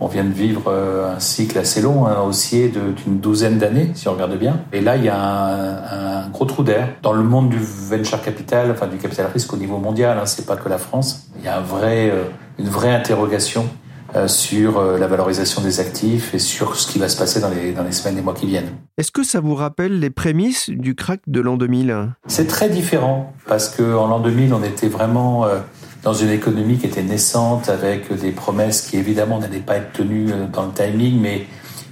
On 0.00 0.06
vient 0.06 0.24
de 0.24 0.32
vivre 0.32 0.64
euh, 0.68 1.14
un 1.16 1.20
cycle 1.20 1.58
assez 1.58 1.80
long, 1.80 2.06
hein, 2.06 2.16
haussier 2.26 2.68
d'une 2.68 3.20
douzaine 3.20 3.58
d'années, 3.58 3.90
si 3.94 4.08
on 4.08 4.12
regarde 4.12 4.36
bien. 4.38 4.60
Et 4.72 4.80
là, 4.80 4.96
il 4.96 5.04
y 5.04 5.08
a 5.08 6.24
un, 6.24 6.28
gros 6.30 6.44
trou 6.44 6.62
d'air 6.62 6.88
dans 7.02 7.12
le 7.12 7.22
monde 7.22 7.48
du 7.50 7.58
venture 7.58 8.20
capital, 8.22 8.70
enfin 8.70 8.86
du 8.86 8.96
capital 8.96 9.26
risque 9.32 9.52
au 9.52 9.56
niveau 9.56 9.78
mondial. 9.78 10.18
Hein, 10.18 10.26
c'est 10.26 10.46
pas 10.46 10.56
que 10.56 10.68
la 10.68 10.78
France. 10.78 11.28
Il 11.38 11.44
y 11.44 11.48
a 11.48 11.62
une 12.58 12.68
vraie 12.68 12.94
interrogation 12.94 13.68
sur 14.26 14.78
euh, 14.78 14.98
la 14.98 15.06
valorisation 15.06 15.60
des 15.60 15.80
actifs 15.80 16.34
et 16.34 16.38
sur 16.38 16.76
ce 16.76 16.90
qui 16.90 16.98
va 16.98 17.08
se 17.08 17.16
passer 17.16 17.40
dans 17.40 17.48
les, 17.48 17.72
dans 17.72 17.82
les 17.82 17.92
semaines 17.92 18.18
et 18.18 18.22
mois 18.22 18.34
qui 18.34 18.46
viennent. 18.46 18.70
Est-ce 18.96 19.10
que 19.10 19.24
ça 19.24 19.40
vous 19.40 19.54
rappelle 19.54 19.98
les 19.98 20.10
prémices 20.10 20.70
du 20.70 20.94
crack 20.94 21.20
de 21.26 21.40
l'an 21.40 21.56
2000 21.56 22.10
C'est 22.28 22.46
très 22.46 22.68
différent 22.68 23.32
parce 23.46 23.68
qu'en 23.68 24.06
l'an 24.06 24.20
2000, 24.20 24.54
on 24.54 24.62
était 24.62 24.88
vraiment 24.88 25.46
euh, 25.46 25.58
dans 26.02 26.14
une 26.14 26.30
économie 26.30 26.78
qui 26.78 26.86
était 26.86 27.02
naissante 27.02 27.68
avec 27.68 28.12
des 28.12 28.30
promesses 28.30 28.82
qui 28.82 28.96
évidemment 28.96 29.38
n'allaient 29.38 29.58
pas 29.58 29.76
être 29.76 29.92
tenues 29.92 30.30
dans 30.52 30.66
le 30.66 30.72
timing, 30.72 31.20
mais 31.20 31.46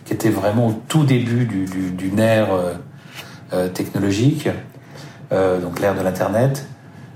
qui 0.04 0.12
étaient 0.12 0.30
vraiment 0.30 0.68
au 0.68 0.82
tout 0.86 1.04
début 1.04 1.46
du, 1.46 1.64
du, 1.64 1.90
d'une 1.90 2.18
ère 2.18 2.48
technologique, 3.72 4.48
donc 5.30 5.80
l'ère 5.80 5.94
de 5.94 6.02
l'Internet. 6.02 6.66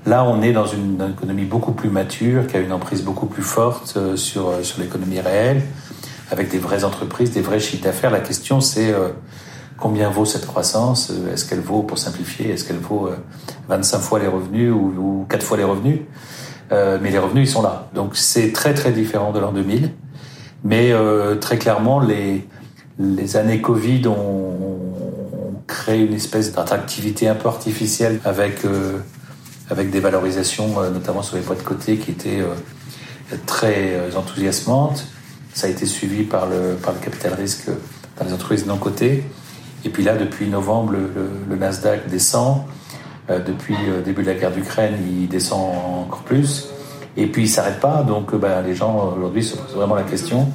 Là, 0.06 0.24
on 0.24 0.40
est 0.40 0.52
dans 0.52 0.66
une, 0.66 1.14
économie 1.16 1.44
beaucoup 1.44 1.72
plus 1.72 1.90
mature, 1.90 2.46
qui 2.46 2.56
a 2.56 2.60
une 2.60 2.72
emprise 2.72 3.02
beaucoup 3.02 3.26
plus 3.26 3.42
forte 3.42 3.94
euh, 3.96 4.16
sur, 4.16 4.48
euh, 4.48 4.62
sur 4.62 4.80
l'économie 4.80 5.18
réelle, 5.18 5.62
avec 6.30 6.48
des 6.48 6.58
vraies 6.58 6.84
entreprises, 6.84 7.32
des 7.32 7.40
vrais 7.40 7.58
chiffres 7.58 7.82
d'affaires. 7.82 8.12
La 8.12 8.20
question, 8.20 8.60
c'est 8.60 8.92
euh, 8.92 9.08
combien 9.76 10.08
vaut 10.08 10.24
cette 10.24 10.46
croissance 10.46 11.12
Est-ce 11.32 11.44
qu'elle 11.44 11.60
vaut, 11.60 11.82
pour 11.82 11.98
simplifier, 11.98 12.50
est-ce 12.50 12.62
qu'elle 12.62 12.78
vaut 12.78 13.10
25 13.68 13.98
fois 13.98 14.20
les 14.20 14.28
revenus 14.28 14.72
ou, 14.72 14.94
ou 14.96 15.26
4 15.28 15.42
fois 15.42 15.56
les 15.56 15.64
revenus? 15.64 16.00
Mais 16.70 17.10
les 17.10 17.18
revenus, 17.18 17.48
ils 17.48 17.52
sont 17.52 17.62
là. 17.62 17.88
Donc, 17.94 18.16
c'est 18.16 18.52
très, 18.52 18.74
très 18.74 18.90
différent 18.90 19.30
de 19.32 19.38
l'an 19.38 19.52
2000. 19.52 19.90
Mais 20.64 20.92
très 21.40 21.58
clairement, 21.58 22.00
les, 22.00 22.48
les 22.98 23.36
années 23.36 23.60
Covid 23.60 24.08
ont, 24.08 24.12
ont 24.12 25.62
créé 25.68 26.04
une 26.04 26.14
espèce 26.14 26.52
d'attractivité 26.52 27.28
un 27.28 27.36
peu 27.36 27.48
artificielle 27.48 28.18
avec 28.24 28.62
avec 29.70 29.90
des 29.90 30.00
valorisations, 30.00 30.80
euh, 30.80 30.90
notamment 30.90 31.22
sur 31.22 31.36
les 31.36 31.42
poids 31.42 31.56
de 31.56 31.62
côté, 31.62 31.96
qui 31.96 32.10
étaient 32.10 32.40
euh, 32.40 33.36
très 33.46 33.94
euh, 33.94 34.16
enthousiasmantes. 34.16 35.06
Ça 35.54 35.66
a 35.66 35.70
été 35.70 35.86
suivi 35.86 36.24
par 36.24 36.46
le, 36.46 36.74
par 36.74 36.92
le 36.92 37.00
capital 37.00 37.34
risque 37.34 37.68
dans 38.18 38.24
les 38.24 38.32
entreprises 38.32 38.66
non 38.66 38.76
cotées. 38.76 39.24
Et 39.84 39.90
puis 39.90 40.02
là, 40.02 40.16
depuis 40.16 40.48
novembre, 40.48 40.94
le, 41.48 41.56
Nasdaq 41.56 42.08
descend. 42.08 42.62
depuis 43.28 43.76
le 43.86 44.02
début 44.02 44.22
de 44.22 44.28
la 44.28 44.34
guerre 44.34 44.52
d'Ukraine, 44.52 44.94
il 45.08 45.28
descend 45.28 45.74
encore 46.06 46.22
plus. 46.22 46.68
Et 47.16 47.26
puis 47.26 47.44
il 47.44 47.48
s'arrête 47.48 47.80
pas. 47.80 48.02
Donc 48.02 48.34
ben, 48.34 48.62
les 48.62 48.74
gens 48.74 49.14
aujourd'hui 49.16 49.44
se 49.44 49.56
posent 49.56 49.74
vraiment 49.74 49.94
la 49.94 50.02
question 50.02 50.52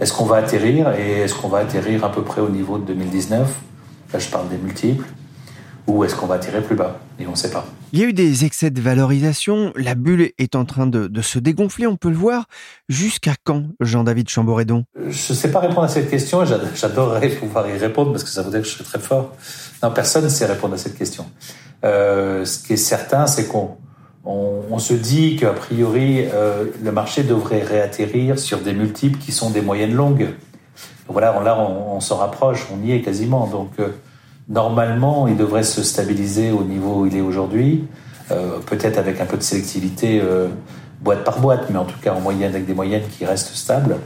est-ce 0.00 0.12
qu'on 0.12 0.26
va 0.26 0.36
atterrir? 0.36 0.92
Et 0.94 1.22
est-ce 1.22 1.34
qu'on 1.34 1.48
va 1.48 1.58
atterrir 1.58 2.04
à 2.04 2.12
peu 2.12 2.22
près 2.22 2.40
au 2.40 2.48
niveau 2.48 2.78
de 2.78 2.84
2019 2.84 3.58
Là, 4.12 4.18
je 4.18 4.28
parle 4.28 4.48
des 4.48 4.56
multiples 4.56 5.04
ou 5.88 6.04
est-ce 6.04 6.14
qu'on 6.14 6.26
va 6.26 6.38
tirer 6.38 6.60
plus 6.60 6.76
bas? 6.76 7.00
Et 7.18 7.26
on 7.26 7.30
ne 7.30 7.36
sait 7.36 7.50
pas. 7.50 7.66
Il 7.92 7.98
y 7.98 8.04
a 8.04 8.06
eu 8.06 8.12
des 8.12 8.44
excès 8.44 8.70
de 8.70 8.80
valorisation, 8.80 9.72
la 9.74 9.94
bulle 9.94 10.30
est 10.38 10.54
en 10.54 10.66
train 10.66 10.86
de, 10.86 11.10
se 11.22 11.38
dégonfler, 11.38 11.86
on 11.86 11.96
peut 11.96 12.10
le 12.10 12.16
voir. 12.16 12.44
Jusqu'à 12.88 13.32
quand, 13.42 13.64
Jean-David 13.80 14.28
Chamboredon? 14.28 14.84
Je 14.94 15.08
ne 15.08 15.12
sais 15.36 15.50
pas 15.50 15.60
répondre 15.60 15.84
à 15.84 15.88
cette 15.88 16.10
question, 16.10 16.44
j'adorerais 16.44 17.30
pouvoir 17.30 17.68
y 17.68 17.78
répondre 17.78 18.12
parce 18.12 18.22
que 18.22 18.30
ça 18.30 18.42
voudrait 18.42 18.60
que 18.60 18.66
je 18.66 18.72
serais 18.72 18.84
très 18.84 18.98
fort. 18.98 19.34
Non, 19.82 19.90
personne 19.90 20.24
ne 20.24 20.28
sait 20.28 20.46
répondre 20.46 20.74
à 20.74 20.78
cette 20.78 20.96
question. 20.96 21.24
Euh, 21.84 22.44
ce 22.44 22.62
qui 22.62 22.74
est 22.74 22.76
certain, 22.76 23.26
c'est 23.26 23.46
qu'on 23.46 23.78
on, 24.26 24.78
se 24.78 24.92
dit 24.92 25.36
qu'a 25.36 25.54
priori, 25.54 26.26
euh, 26.34 26.66
le 26.82 26.92
marché 26.92 27.22
devrait 27.22 27.62
réatterrir 27.62 28.38
sur 28.38 28.60
des 28.60 28.74
multiples 28.74 29.18
qui 29.18 29.32
sont 29.32 29.48
des 29.48 29.62
moyennes 29.62 29.94
longues. 29.94 30.28
Voilà, 31.08 31.40
là, 31.42 31.58
on, 31.58 32.00
s'en 32.00 32.16
rapproche, 32.18 32.66
on 32.70 32.86
y 32.86 32.92
est 32.92 33.00
quasiment. 33.00 33.46
Donc, 33.46 33.70
euh, 33.78 33.88
Normalement, 34.48 35.28
il 35.28 35.36
devrait 35.36 35.62
se 35.62 35.82
stabiliser 35.82 36.50
au 36.50 36.64
niveau 36.64 37.02
où 37.02 37.06
il 37.06 37.16
est 37.16 37.20
aujourd'hui, 37.20 37.86
euh, 38.30 38.58
peut-être 38.64 38.96
avec 38.96 39.20
un 39.20 39.26
peu 39.26 39.36
de 39.36 39.42
sélectivité 39.42 40.20
euh, 40.22 40.48
boîte 41.02 41.22
par 41.22 41.40
boîte, 41.40 41.68
mais 41.70 41.78
en 41.78 41.84
tout 41.84 41.98
cas 42.00 42.14
en 42.14 42.20
moyenne 42.20 42.52
avec 42.54 42.66
des 42.66 42.74
moyennes 42.74 43.06
qui 43.16 43.26
restent 43.26 43.54
stables 43.54 43.96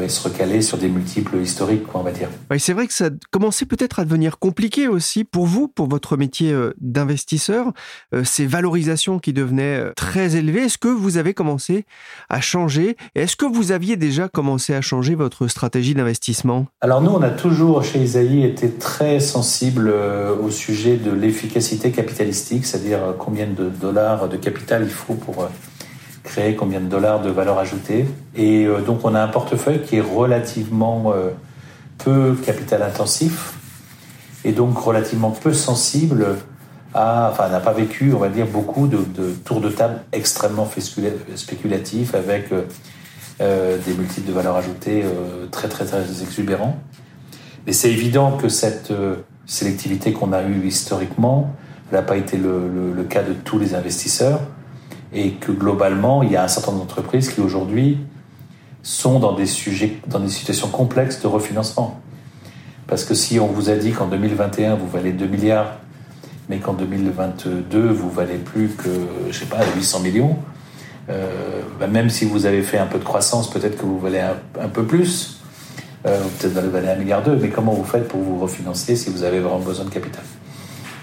et 0.00 0.08
se 0.08 0.26
recaler 0.26 0.62
sur 0.62 0.78
des 0.78 0.88
multiples 0.88 1.36
historiques, 1.36 1.86
quoi, 1.86 2.00
on 2.00 2.04
va 2.04 2.12
dire. 2.12 2.28
c'est 2.58 2.72
vrai 2.72 2.86
que 2.86 2.92
ça 2.92 3.10
commençait 3.30 3.66
peut-être 3.66 3.98
à 4.00 4.04
devenir 4.04 4.38
compliqué 4.38 4.88
aussi 4.88 5.24
pour 5.24 5.46
vous, 5.46 5.68
pour 5.68 5.88
votre 5.88 6.16
métier 6.16 6.52
euh, 6.52 6.72
d'investisseur, 6.80 7.72
euh, 8.14 8.24
ces 8.24 8.46
valorisations 8.46 9.18
qui 9.18 9.32
devenaient 9.32 9.78
euh, 9.78 9.92
très 9.94 10.36
élevées. 10.36 10.62
Est-ce 10.62 10.78
que 10.78 10.88
vous 10.88 11.16
avez 11.16 11.34
commencé 11.34 11.84
à 12.28 12.40
changer? 12.40 12.96
Est-ce 13.14 13.36
que 13.36 13.44
vous 13.44 13.72
aviez 13.72 13.96
déjà 13.96 14.28
commencé 14.28 14.74
à 14.74 14.80
changer 14.80 15.14
votre 15.14 15.46
stratégie 15.48 15.94
d'investissement? 15.94 16.66
Alors 16.80 17.02
nous, 17.02 17.10
on 17.10 17.22
a 17.22 17.30
toujours 17.30 17.82
chez 17.84 18.00
Isaïe 18.00 18.44
été 18.44 18.70
très 18.70 19.20
sensible 19.20 19.92
au 20.42 20.50
sujet 20.50 20.96
de 20.96 21.10
l'efficacité 21.10 21.90
capitalistique, 21.90 22.66
c'est-à-dire 22.66 23.14
combien 23.18 23.46
de 23.46 23.68
dollars 23.68 24.28
de 24.28 24.36
capital 24.36 24.82
il 24.84 24.90
faut 24.90 25.14
pour 25.14 25.48
créer 26.22 26.54
combien 26.54 26.80
de 26.80 26.86
dollars 26.86 27.20
de 27.20 27.30
valeur 27.30 27.58
ajoutée. 27.58 28.06
Et 28.36 28.64
euh, 28.64 28.80
donc 28.80 29.04
on 29.04 29.14
a 29.14 29.22
un 29.22 29.28
portefeuille 29.28 29.82
qui 29.82 29.96
est 29.96 30.02
relativement 30.02 31.12
euh, 31.14 31.30
peu 31.98 32.36
capital 32.44 32.82
intensif 32.82 33.54
et 34.44 34.52
donc 34.52 34.78
relativement 34.78 35.30
peu 35.30 35.52
sensible 35.52 36.26
à, 36.94 37.30
enfin 37.30 37.48
n'a 37.48 37.60
pas 37.60 37.72
vécu, 37.72 38.12
on 38.12 38.18
va 38.18 38.28
dire, 38.28 38.46
beaucoup 38.46 38.86
de, 38.86 38.98
tours 39.44 39.60
de 39.60 39.70
table 39.70 40.00
extrêmement 40.12 40.68
spéculatifs 41.34 42.14
avec 42.14 42.50
euh, 43.40 43.78
des 43.84 43.94
multiples 43.94 44.28
de 44.28 44.32
valeur 44.32 44.56
ajoutée 44.56 45.04
très 45.50 45.68
très 45.68 45.84
très 45.84 46.02
exubérants. 46.22 46.76
Mais 47.66 47.72
c'est 47.72 47.90
évident 47.90 48.36
que 48.36 48.48
cette 48.48 48.92
sélectivité 49.46 50.12
qu'on 50.12 50.32
a 50.32 50.42
eue 50.42 50.66
historiquement 50.66 51.54
n'a 51.92 52.02
pas 52.02 52.16
été 52.16 52.36
le 52.36 53.06
cas 53.08 53.22
de 53.22 53.32
tous 53.32 53.58
les 53.58 53.74
investisseurs 53.74 54.40
et 55.12 55.32
que 55.32 55.52
globalement, 55.52 56.22
il 56.22 56.32
y 56.32 56.36
a 56.36 56.44
un 56.44 56.48
certain 56.48 56.72
nombre 56.72 56.84
d'entreprises 56.84 57.30
qui 57.30 57.40
aujourd'hui 57.40 57.98
sont 58.82 59.18
dans 59.18 59.32
des 59.32 59.46
sujets, 59.46 59.98
dans 60.06 60.20
des 60.20 60.28
situations 60.28 60.68
complexes 60.68 61.20
de 61.20 61.26
refinancement. 61.26 62.00
Parce 62.86 63.04
que 63.04 63.14
si 63.14 63.38
on 63.38 63.46
vous 63.46 63.70
a 63.70 63.76
dit 63.76 63.92
qu'en 63.92 64.06
2021 64.06 64.74
vous 64.74 64.88
valez 64.88 65.12
2 65.12 65.26
milliards, 65.26 65.76
mais 66.48 66.58
qu'en 66.58 66.72
2022 66.72 67.88
vous 67.88 68.10
valez 68.10 68.38
plus 68.38 68.68
que, 68.68 68.90
je 69.30 69.38
sais 69.38 69.46
pas, 69.46 69.60
800 69.76 70.00
millions, 70.00 70.36
euh, 71.08 71.62
bah, 71.78 71.86
même 71.86 72.10
si 72.10 72.24
vous 72.24 72.46
avez 72.46 72.62
fait 72.62 72.78
un 72.78 72.86
peu 72.86 72.98
de 72.98 73.04
croissance, 73.04 73.50
peut-être 73.50 73.76
que 73.76 73.86
vous 73.86 73.98
valez 73.98 74.20
un, 74.20 74.68
peu 74.68 74.84
plus, 74.84 75.40
euh, 76.06 76.20
peut-être 76.38 76.64
vous 76.64 76.70
valez 76.70 76.88
un 76.88 76.96
milliard 76.96 77.22
d'euros, 77.22 77.38
mais 77.40 77.50
comment 77.50 77.72
vous 77.72 77.84
faites 77.84 78.08
pour 78.08 78.20
vous 78.20 78.38
refinancer 78.38 78.96
si 78.96 79.10
vous 79.10 79.22
avez 79.22 79.40
vraiment 79.40 79.60
besoin 79.60 79.84
de 79.84 79.90
capital? 79.90 80.24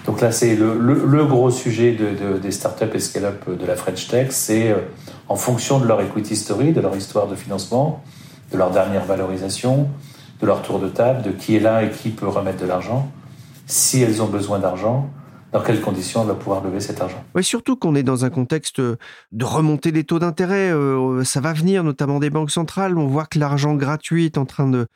Donc 0.06 0.20
là, 0.20 0.32
c'est 0.32 0.56
le, 0.56 1.24
gros 1.26 1.50
sujet 1.50 1.96
des 2.42 2.50
startups 2.50 2.84
et 2.94 3.00
scale-up 3.00 3.48
de 3.48 3.66
la 3.66 3.76
French 3.76 4.08
Tech, 4.08 4.28
c'est 4.30 4.70
euh, 4.70 4.78
en 5.28 5.36
fonction 5.36 5.78
de 5.78 5.86
leur 5.86 6.00
equity 6.00 6.36
story, 6.36 6.72
de 6.72 6.80
leur 6.80 6.96
histoire 6.96 7.26
de 7.26 7.34
financement, 7.34 8.02
de 8.52 8.56
leur 8.56 8.70
dernière 8.70 9.04
valorisation, 9.04 9.88
de 10.40 10.46
leur 10.46 10.62
tour 10.62 10.78
de 10.78 10.88
table, 10.88 11.22
de 11.22 11.30
qui 11.30 11.56
est 11.56 11.60
là 11.60 11.82
et 11.82 11.90
qui 11.90 12.08
peut 12.08 12.28
remettre 12.28 12.60
de 12.60 12.66
l'argent, 12.66 13.10
si 13.66 14.02
elles 14.02 14.22
ont 14.22 14.26
besoin 14.26 14.58
d'argent, 14.58 15.08
dans 15.52 15.60
quelles 15.60 15.80
conditions 15.80 16.22
elle 16.22 16.28
va 16.28 16.34
pouvoir 16.34 16.62
lever 16.62 16.80
cet 16.80 17.00
argent? 17.00 17.24
Oui, 17.34 17.42
surtout 17.42 17.76
qu'on 17.76 17.94
est 17.94 18.02
dans 18.02 18.24
un 18.24 18.30
contexte 18.30 18.80
de 18.80 19.44
remontée 19.44 19.90
des 19.90 20.04
taux 20.04 20.18
d'intérêt. 20.18 20.70
Euh, 20.70 21.24
ça 21.24 21.40
va 21.40 21.52
venir, 21.52 21.82
notamment 21.82 22.20
des 22.20 22.30
banques 22.30 22.52
centrales. 22.52 22.96
On 22.96 23.06
voit 23.06 23.26
que 23.26 23.38
l'argent 23.38 23.74
gratuit 23.74 24.26
est 24.26 24.38
en 24.38 24.46
train 24.46 24.68
de, 24.68 24.86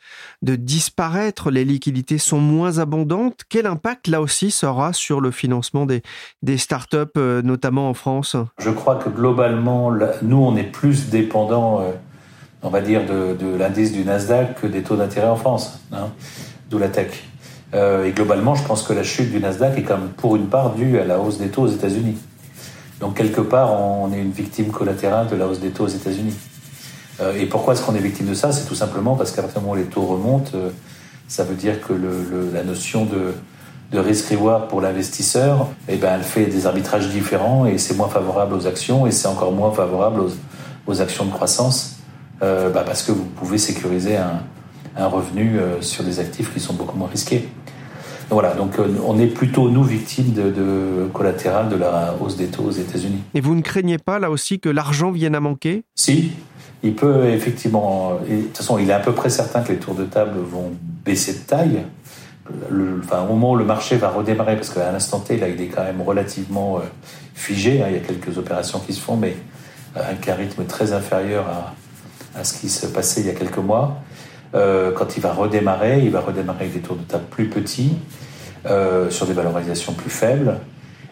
de 0.43 0.57
disparaître. 0.57 1.51
Les 1.51 1.65
liquidités 1.65 2.19
sont 2.19 2.39
moins 2.39 2.79
abondantes. 2.79 3.41
Quel 3.49 3.67
impact, 3.67 4.07
là 4.07 4.21
aussi, 4.21 4.51
ça 4.51 4.71
aura 4.71 4.93
sur 4.93 5.21
le 5.21 5.31
financement 5.31 5.87
des, 5.87 6.03
des 6.43 6.57
startups, 6.57 6.99
euh, 7.17 7.43
notamment 7.43 7.89
en 7.91 7.95
France? 7.95 8.37
Je 8.59 8.71
crois 8.71 8.97
que 8.97 9.09
globalement, 9.09 9.91
nous, 10.23 10.37
on 10.37 10.57
est 10.57 10.71
plus 10.71 11.09
dépendant, 11.09 11.81
euh, 11.81 11.91
on 12.63 12.71
va 12.71 12.81
dire, 12.81 13.05
de, 13.07 13.35
de 13.35 13.57
l'indice 13.57 13.93
du 13.93 14.05
Nasdaq 14.05 14.61
que 14.61 14.67
des 14.69 14.83
taux 14.83 14.97
d'intérêt 14.97 15.29
en 15.29 15.37
France, 15.37 15.81
hein, 15.93 16.11
d'où 16.71 16.79
la 16.79 16.89
tech. 16.89 17.25
Euh, 17.75 18.07
et 18.07 18.13
globalement, 18.13 18.55
je 18.55 18.63
pense 18.65 18.83
que 18.83 18.93
la 18.93 19.03
chute 19.03 19.31
du 19.31 19.41
Nasdaq 19.41 19.79
est 19.79 19.83
quand 19.83 19.99
même 19.99 20.11
pour 20.11 20.37
une 20.37 20.47
part 20.47 20.75
due 20.75 20.99
à 20.99 21.05
la 21.05 21.19
hausse 21.19 21.39
des 21.39 21.49
taux 21.49 21.63
aux 21.63 21.69
États-Unis. 21.69 22.17
Donc 23.01 23.17
quelque 23.17 23.41
part, 23.41 23.73
on 23.73 24.13
est 24.13 24.19
une 24.21 24.31
victime 24.31 24.71
collatérale 24.71 25.29
de 25.29 25.37
la 25.37 25.47
hausse 25.47 25.61
des 25.61 25.71
taux 25.71 25.85
aux 25.85 25.89
États-Unis. 25.89 26.37
Euh, 27.21 27.37
et 27.37 27.47
pourquoi 27.47 27.75
est-ce 27.75 27.83
qu'on 27.83 27.95
est 27.95 28.01
victime 28.01 28.27
de 28.27 28.35
ça? 28.35 28.53
C'est 28.53 28.67
tout 28.67 28.77
simplement 28.77 29.17
parce 29.17 29.33
qu'à 29.33 29.43
partir 29.43 29.61
du 29.61 29.67
moment 29.67 29.79
où 29.79 29.83
les 29.83 29.89
taux 29.89 30.03
remontent, 30.03 30.53
euh, 30.55 30.71
ça 31.27 31.43
veut 31.43 31.55
dire 31.55 31.81
que 31.81 31.93
la 32.53 32.63
notion 32.63 33.07
de, 33.07 33.35
de 33.93 33.99
risk-reward 33.99 34.69
pour 34.69 34.81
l'investisseur, 34.81 35.69
eh 35.89 35.97
ben, 35.97 36.15
elle 36.15 36.23
fait 36.23 36.47
des 36.47 36.67
arbitrages 36.67 37.09
différents 37.09 37.67
et 37.67 37.79
c'est 37.79 37.95
moins 37.95 38.09
favorable 38.09 38.55
aux 38.55 38.67
actions 38.67 39.07
et 39.07 39.11
c'est 39.11 39.27
encore 39.27 39.51
moins 39.51 39.73
favorable 39.73 40.21
aux, 40.21 40.31
aux 40.87 41.01
actions 41.01 41.25
de 41.25 41.31
croissance 41.31 41.97
bah 42.41 42.85
parce 42.85 43.03
que 43.03 43.11
vous 43.11 43.25
pouvez 43.25 43.57
sécuriser 43.57 44.19
un, 44.19 44.43
un 44.97 45.07
revenu 45.07 45.59
sur 45.81 46.05
des 46.05 46.21
actifs 46.21 46.53
qui 46.53 46.61
sont 46.61 46.75
beaucoup 46.75 46.97
moins 46.97 47.09
risqués. 47.09 47.49
Voilà, 48.31 48.55
donc 48.55 48.79
euh, 48.79 48.89
on 49.07 49.19
est 49.19 49.27
plutôt, 49.27 49.69
nous, 49.69 49.85
victimes 49.85 50.33
de, 50.33 50.51
de 50.51 51.09
collatéral 51.13 51.69
de 51.69 51.77
la 51.77 52.15
hausse 52.21 52.37
des 52.37 52.47
taux 52.47 52.65
aux 52.65 52.71
États-Unis. 52.71 53.21
Et 53.35 53.41
vous 53.41 53.55
ne 53.55 53.61
craignez 53.61 53.99
pas, 53.99 54.19
là 54.19 54.31
aussi, 54.31 54.61
que 54.61 54.69
l'argent 54.69 55.11
vienne 55.11 55.35
à 55.35 55.41
manquer? 55.41 55.85
Si, 55.95 56.33
il 56.83 56.95
peut 56.95 57.27
effectivement. 57.27 58.19
de 58.29 58.43
toute 58.43 58.57
façon, 58.57 58.79
il 58.79 58.89
est 58.89 58.95
à 58.95 59.01
peu 59.01 59.13
près 59.13 59.31
certain 59.31 59.61
que 59.61 59.73
les 59.73 59.79
tours 59.79 59.95
de 59.95 60.05
table 60.05 60.39
vont 60.39 60.73
baisser 61.05 61.35
de 61.35 61.39
taille. 61.39 61.85
Le, 62.71 63.01
enfin, 63.03 63.23
au 63.23 63.35
moment 63.35 63.53
où 63.53 63.57
le 63.57 63.65
marché 63.65 63.97
va 63.97 64.11
redémarrer, 64.11 64.57
parce 64.57 64.71
qu'à 64.71 64.91
l'instant 64.91 65.21
T, 65.21 65.37
là, 65.37 65.49
il 65.49 65.61
est 65.61 65.69
quand 65.69 65.85
même 65.85 66.03
relativement 66.03 66.79
euh, 66.79 66.81
figé. 67.35 67.83
Hein, 67.83 67.87
il 67.91 67.95
y 67.95 67.99
a 67.99 68.01
quelques 68.01 68.37
opérations 68.39 68.81
qui 68.81 68.93
se 68.93 69.01
font, 69.01 69.17
mais 69.17 69.37
avec 69.95 70.29
un 70.29 70.35
rythme 70.35 70.65
très 70.65 70.93
inférieur 70.93 71.47
à, 71.47 72.41
à 72.41 72.45
ce 72.45 72.59
qui 72.59 72.69
se 72.69 72.87
passait 72.87 73.21
il 73.21 73.27
y 73.29 73.31
a 73.31 73.35
quelques 73.35 73.59
mois. 73.59 74.03
Euh, 74.55 74.93
quand 74.93 75.17
il 75.17 75.21
va 75.21 75.33
redémarrer, 75.33 76.01
il 76.01 76.11
va 76.11 76.21
redémarrer 76.21 76.65
avec 76.65 76.75
des 76.75 76.81
tours 76.81 76.97
de 76.97 77.03
table 77.03 77.25
plus 77.31 77.49
petits, 77.49 77.97
euh, 78.67 79.11
sur 79.11 79.27
des 79.27 79.33
valorisations 79.33 79.93
plus 79.93 80.11
faibles, 80.11 80.59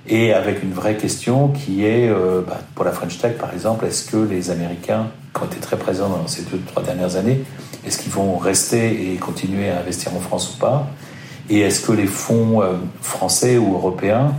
et 0.07 0.33
avec 0.33 0.63
une 0.63 0.73
vraie 0.73 0.97
question 0.97 1.49
qui 1.49 1.85
est, 1.85 2.09
euh, 2.09 2.41
bah, 2.47 2.61
pour 2.75 2.85
la 2.85 2.93
French 2.93 3.19
Tech 3.19 3.37
par 3.39 3.53
exemple, 3.53 3.85
est-ce 3.87 4.11
que 4.11 4.17
les 4.17 4.51
Américains, 4.51 5.09
qui 5.35 5.43
ont 5.43 5.47
été 5.47 5.59
très 5.59 5.77
présents 5.77 6.09
dans 6.09 6.27
ces 6.29 6.43
deux, 6.43 6.61
trois 6.67 6.83
dernières 6.83 7.17
années, 7.17 7.43
est-ce 7.85 7.99
qu'ils 7.99 8.13
vont 8.13 8.37
rester 8.37 9.13
et 9.13 9.17
continuer 9.17 9.71
à 9.71 9.81
investir 9.81 10.15
en 10.15 10.21
France 10.21 10.55
ou 10.55 10.59
pas? 10.59 10.87
Et 11.51 11.61
est-ce 11.61 11.85
que 11.85 11.93
les 11.93 12.07
fonds 12.07 12.63
français 13.01 13.59
ou 13.59 13.75
européens 13.75 14.33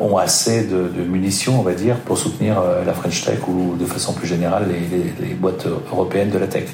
ont 0.00 0.16
assez 0.16 0.64
de, 0.64 1.02
munitions, 1.02 1.60
on 1.60 1.62
va 1.62 1.74
dire, 1.74 1.96
pour 1.96 2.16
soutenir 2.16 2.62
la 2.86 2.94
French 2.94 3.22
Tech 3.26 3.40
ou 3.46 3.76
de 3.76 3.84
façon 3.84 4.14
plus 4.14 4.26
générale 4.26 4.68
les 5.20 5.34
boîtes 5.34 5.66
européennes 5.92 6.30
de 6.30 6.38
la 6.38 6.46
tech? 6.46 6.64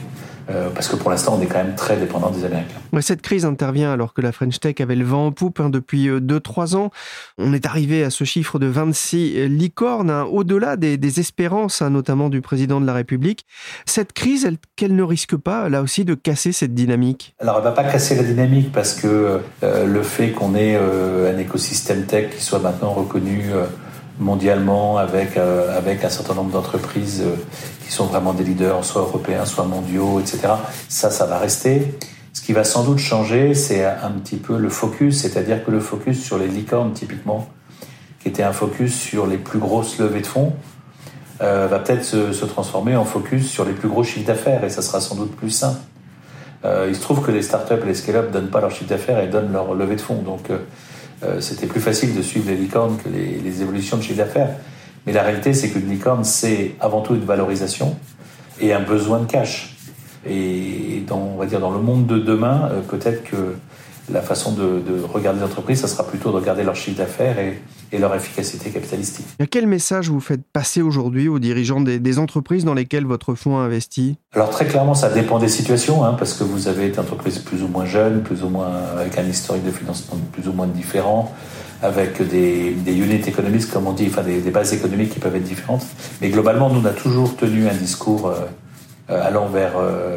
Euh, 0.50 0.68
parce 0.70 0.88
que 0.88 0.96
pour 0.96 1.10
l'instant, 1.10 1.36
on 1.38 1.42
est 1.42 1.46
quand 1.46 1.62
même 1.62 1.74
très 1.74 1.96
dépendant 1.96 2.30
des 2.30 2.44
Américains. 2.44 2.76
cette 3.00 3.22
crise 3.22 3.44
intervient 3.44 3.92
alors 3.92 4.12
que 4.12 4.20
la 4.20 4.32
French 4.32 4.60
Tech 4.60 4.74
avait 4.80 4.96
le 4.96 5.04
vent 5.04 5.26
en 5.26 5.32
poupe 5.32 5.60
hein, 5.60 5.70
depuis 5.70 6.08
2-3 6.08 6.74
euh, 6.74 6.78
ans. 6.78 6.90
On 7.38 7.52
est 7.52 7.66
arrivé 7.66 8.04
à 8.04 8.10
ce 8.10 8.24
chiffre 8.24 8.58
de 8.58 8.66
26 8.66 9.48
licornes, 9.48 10.10
hein, 10.10 10.24
au-delà 10.24 10.76
des, 10.76 10.98
des 10.98 11.20
espérances, 11.20 11.80
hein, 11.80 11.90
notamment 11.90 12.28
du 12.28 12.40
président 12.40 12.80
de 12.80 12.86
la 12.86 12.92
République. 12.92 13.46
Cette 13.86 14.12
crise, 14.12 14.44
elle, 14.44 14.58
qu'elle 14.76 14.94
ne 14.94 15.02
risque 15.02 15.36
pas, 15.36 15.68
là 15.68 15.82
aussi, 15.82 16.04
de 16.04 16.14
casser 16.14 16.52
cette 16.52 16.74
dynamique? 16.74 17.34
Alors, 17.40 17.56
elle 17.56 17.64
ne 17.64 17.68
va 17.68 17.72
pas 17.72 17.84
casser 17.84 18.14
la 18.14 18.22
dynamique 18.22 18.70
parce 18.72 18.94
que 18.94 19.40
euh, 19.62 19.86
le 19.86 20.02
fait 20.02 20.30
qu'on 20.30 20.54
ait 20.54 20.76
un 20.76 21.38
écosystème 21.38 22.04
tech 22.04 22.34
qui 22.34 22.42
soit 22.42 22.58
maintenant 22.58 22.92
reconnu 22.92 23.50
mondialement 24.18 24.98
avec, 24.98 25.36
euh, 25.36 25.76
avec 25.76 26.04
un 26.04 26.08
certain 26.08 26.34
nombre 26.34 26.52
d'entreprises 26.52 27.22
euh, 27.24 27.34
qui 27.84 27.92
sont 27.92 28.06
vraiment 28.06 28.32
des 28.32 28.44
leaders, 28.44 28.84
soit 28.84 29.02
européens, 29.02 29.44
soit 29.44 29.64
mondiaux, 29.64 30.20
etc. 30.20 30.54
Ça, 30.88 31.10
ça 31.10 31.26
va 31.26 31.38
rester. 31.38 31.98
Ce 32.32 32.42
qui 32.42 32.52
va 32.52 32.64
sans 32.64 32.84
doute 32.84 32.98
changer, 32.98 33.54
c'est 33.54 33.84
un 33.84 34.10
petit 34.10 34.36
peu 34.36 34.58
le 34.58 34.68
focus, 34.68 35.18
c'est-à-dire 35.18 35.64
que 35.64 35.70
le 35.70 35.80
focus 35.80 36.22
sur 36.22 36.38
les 36.38 36.48
licornes, 36.48 36.92
typiquement, 36.92 37.48
qui 38.20 38.28
était 38.28 38.42
un 38.42 38.52
focus 38.52 38.94
sur 38.94 39.26
les 39.26 39.38
plus 39.38 39.58
grosses 39.58 39.98
levées 39.98 40.20
de 40.20 40.26
fonds, 40.26 40.52
euh, 41.42 41.66
va 41.68 41.78
peut-être 41.78 42.04
se, 42.04 42.44
transformer 42.44 42.96
en 42.96 43.04
focus 43.04 43.50
sur 43.50 43.64
les 43.64 43.72
plus 43.72 43.88
gros 43.88 44.04
chiffres 44.04 44.26
d'affaires, 44.26 44.64
et 44.64 44.70
ça 44.70 44.82
sera 44.82 45.00
sans 45.00 45.16
doute 45.16 45.34
plus 45.34 45.50
sain. 45.50 45.78
Il 46.88 46.96
se 46.96 47.02
trouve 47.02 47.20
que 47.20 47.30
les 47.30 47.42
startups 47.42 47.74
et 47.82 47.86
les 47.86 47.94
scale-up 47.94 48.32
donnent 48.32 48.48
pas 48.48 48.62
leur 48.62 48.70
chiffre 48.70 48.88
d'affaires 48.88 49.20
et 49.20 49.26
donnent 49.26 49.52
leur 49.52 49.74
levée 49.74 49.96
de 49.96 50.00
fonds. 50.00 50.22
Donc, 50.22 50.48
euh, 51.22 51.40
c'était 51.40 51.66
plus 51.66 51.80
facile 51.80 52.14
de 52.14 52.22
suivre 52.22 52.48
les 52.48 52.56
licornes 52.56 52.96
que 52.96 53.08
les, 53.08 53.62
évolutions 53.62 53.96
de 53.96 54.02
chiffre 54.02 54.18
d'affaires. 54.18 54.50
Mais 55.06 55.12
la 55.12 55.22
réalité, 55.22 55.52
c'est 55.52 55.70
qu'une 55.70 55.88
licorne, 55.88 56.24
c'est 56.24 56.74
avant 56.80 57.02
tout 57.02 57.14
une 57.14 57.24
valorisation 57.24 57.96
et 58.60 58.72
un 58.72 58.80
besoin 58.80 59.20
de 59.20 59.26
cash. 59.26 59.76
Et 60.26 61.02
dans, 61.06 61.32
on 61.34 61.36
va 61.36 61.46
dire, 61.46 61.60
dans 61.60 61.70
le 61.70 61.80
monde 61.80 62.06
de 62.06 62.18
demain, 62.18 62.70
euh, 62.72 62.80
peut-être 62.80 63.24
que 63.24 63.56
la 64.12 64.20
façon 64.20 64.52
de, 64.52 64.82
regarder 65.12 65.40
les 65.40 65.44
entreprises, 65.44 65.80
ça 65.80 65.88
sera 65.88 66.06
plutôt 66.06 66.30
de 66.30 66.36
regarder 66.36 66.62
leur 66.62 66.76
chiffre 66.76 66.98
d'affaires 66.98 67.38
et, 67.38 67.58
leur 67.96 68.12
efficacité 68.16 68.70
capitalistique. 68.70 69.24
quel 69.52 69.68
message 69.68 70.10
vous 70.10 70.18
faites 70.18 70.40
passer 70.52 70.82
aujourd'hui 70.82 71.28
aux 71.28 71.38
dirigeants 71.38 71.80
des, 71.80 72.18
entreprises 72.18 72.64
dans 72.64 72.74
lesquelles 72.74 73.06
votre 73.06 73.36
fonds 73.36 73.58
a 73.58 73.62
investi? 73.62 74.16
Alors 74.32 74.50
très 74.50 74.66
clairement, 74.66 74.94
ça 74.94 75.10
dépend 75.10 75.38
des 75.38 75.48
situations, 75.48 76.04
hein, 76.04 76.16
parce 76.18 76.32
que 76.34 76.42
vous 76.42 76.66
avez 76.66 76.88
des 76.88 76.98
entreprises 76.98 77.38
plus 77.38 77.62
ou 77.62 77.68
moins 77.68 77.86
jeunes, 77.86 78.22
plus 78.22 78.42
ou 78.42 78.48
moins 78.48 78.72
avec 78.98 79.16
un 79.16 79.22
historique 79.22 79.64
de 79.64 79.70
financement 79.70 80.18
plus 80.32 80.48
ou 80.48 80.52
moins 80.52 80.66
différent, 80.66 81.32
avec 81.82 82.20
des, 82.28 82.72
des 82.72 82.96
unit 82.96 83.22
economics, 83.26 83.70
comme 83.70 83.86
on 83.86 83.92
dit, 83.92 84.06
enfin 84.08 84.22
des, 84.22 84.40
bases 84.50 84.72
économiques 84.72 85.10
qui 85.10 85.20
peuvent 85.20 85.36
être 85.36 85.44
différentes. 85.44 85.86
Mais 86.20 86.30
globalement, 86.30 86.70
nous, 86.70 86.80
on 86.80 86.84
a 86.84 86.92
toujours 86.92 87.36
tenu 87.36 87.68
un 87.68 87.74
discours 87.74 88.26
euh, 88.26 88.34
allant 89.08 89.46
vers... 89.46 89.72
Euh, 89.76 90.16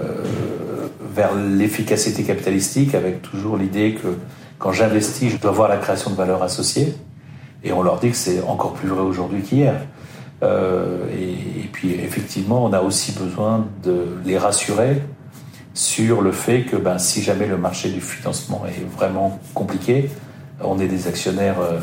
vers 1.18 1.34
l'efficacité 1.34 2.24
capitalistique 2.24 2.94
avec 2.94 3.24
toujours 3.24 3.58
l'idée 3.58 3.96
que 3.96 4.20
quand 4.60 4.72
j'investis, 4.72 5.32
je 5.32 5.38
dois 5.38 5.52
voir 5.52 5.68
la 5.68 5.78
création 5.78 6.12
de 6.12 6.16
valeur 6.16 6.44
associée. 6.44 6.94
Et 7.64 7.72
on 7.72 7.82
leur 7.82 8.00
dit 8.00 8.12
que 8.12 8.16
c'est 8.16 8.42
encore 8.44 8.74
plus 8.74 8.88
vrai 8.88 9.02
aujourd'hui 9.02 9.42
qu'hier. 9.42 9.74
Euh, 10.44 11.06
et, 11.12 11.68
puis 11.74 11.94
effectivement, 11.94 12.64
on 12.64 12.72
a 12.72 12.82
aussi 12.82 13.12
besoin 13.14 13.66
de 13.84 14.06
les 14.26 14.38
rassurer 14.38 15.02
sur 15.74 16.22
le 16.22 16.32
fait 16.32 16.64
que 16.64 16.76
ben, 16.76 17.00
si 17.00 17.24
jamais 17.24 17.48
le 17.48 17.58
marché 17.58 17.90
du 17.90 18.02
financement 18.02 18.64
est 18.68 18.86
vraiment 18.96 19.40
compliqué, 19.56 20.10
on 20.62 20.80
est 20.80 20.88
des 20.88 21.08
actionnaires 21.08 21.60
euh, 21.60 21.80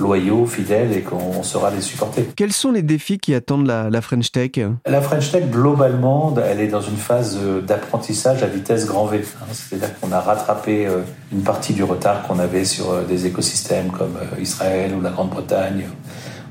loyaux, 0.00 0.46
fidèles 0.46 0.92
et 0.92 1.02
qu'on 1.02 1.42
saura 1.42 1.70
les 1.70 1.80
supporter. 1.80 2.26
Quels 2.34 2.52
sont 2.52 2.72
les 2.72 2.82
défis 2.82 3.18
qui 3.18 3.34
attendent 3.34 3.66
la, 3.66 4.00
French 4.00 4.32
Tech? 4.32 4.52
La 4.86 5.00
French 5.00 5.30
Tech, 5.30 5.44
globalement, 5.50 6.34
elle 6.44 6.60
est 6.60 6.68
dans 6.68 6.80
une 6.80 6.96
phase 6.96 7.38
euh, 7.40 7.60
d'apprentissage 7.60 8.42
à 8.42 8.46
vitesse 8.46 8.86
grand 8.86 9.06
V. 9.06 9.20
Hein. 9.22 9.46
C'est-à-dire 9.52 9.98
qu'on 10.00 10.10
a 10.12 10.20
rattrapé 10.20 10.86
euh, 10.86 11.02
une 11.32 11.42
partie 11.42 11.74
du 11.74 11.84
retard 11.84 12.26
qu'on 12.26 12.38
avait 12.38 12.64
sur 12.64 12.90
euh, 12.90 13.04
des 13.04 13.26
écosystèmes 13.26 13.90
comme 13.90 14.16
Israël 14.40 14.94
ou 14.94 15.00
la 15.00 15.10
Grande-Bretagne 15.10 15.84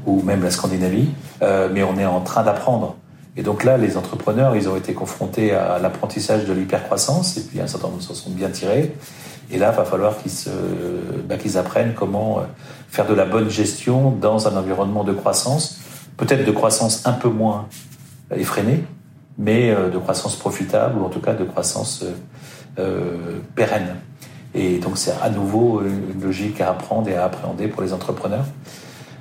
ou 0.06 0.22
même 0.22 0.42
la 0.42 0.50
Scandinavie, 0.50 1.10
mais 1.42 1.84
on 1.84 1.98
est 2.00 2.06
en 2.06 2.22
train 2.22 2.42
d'apprendre. 2.42 2.96
Et 3.36 3.44
donc 3.44 3.64
là, 3.64 3.78
les 3.78 3.98
entrepreneurs, 3.98 4.56
ils 4.56 4.68
ont 4.70 4.78
été 4.78 4.94
confrontés 4.94 5.52
à 5.52 5.78
l'apprentissage 5.78 6.46
de 6.46 6.54
l'hypercroissance, 6.54 7.38
et 7.38 7.42
puis 7.42 7.60
un 7.60 7.68
certain 7.68 7.90
nombre 7.90 8.02
s'en 8.02 8.14
sont 8.14 8.32
bien 8.32 8.50
tirés. 8.50 8.94
Et 9.52 9.58
là, 9.58 9.72
il 9.74 9.78
va 9.78 9.86
falloir 9.86 10.18
qu'ils 10.18 10.32
bah, 11.28 11.36
apprennent 11.56 11.94
comment 11.96 12.44
faire 12.90 13.08
de 13.08 13.14
la 13.14 13.26
bonne 13.26 13.50
gestion 13.50 14.12
dans 14.12 14.48
un 14.48 14.56
environnement 14.58 15.04
de 15.04 15.14
croissance, 15.14 15.80
peut-être 16.18 16.46
de 16.46 16.52
croissance 16.52 17.06
un 17.06 17.14
peu 17.14 17.30
moins 17.30 17.68
effrénée, 18.36 18.84
mais 19.38 19.72
euh, 19.72 19.90
de 19.90 19.98
croissance 19.98 20.36
profitable 20.36 21.00
ou 21.00 21.06
en 21.06 21.10
tout 21.10 21.22
cas 21.22 21.34
de 21.34 21.44
croissance 21.44 22.04
euh, 22.04 22.14
euh, 22.80 23.40
pérenne. 23.56 23.96
Et 24.54 24.80
donc 24.80 24.98
c'est 24.98 25.14
à 25.22 25.30
nouveau 25.30 25.82
une 25.82 26.22
logique 26.22 26.60
à 26.62 26.72
apprendre 26.72 27.08
et 27.10 27.16
à 27.16 27.26
appréhender 27.26 27.68
pour 27.68 27.82
les 27.82 27.94
entrepreneurs. 27.94 28.46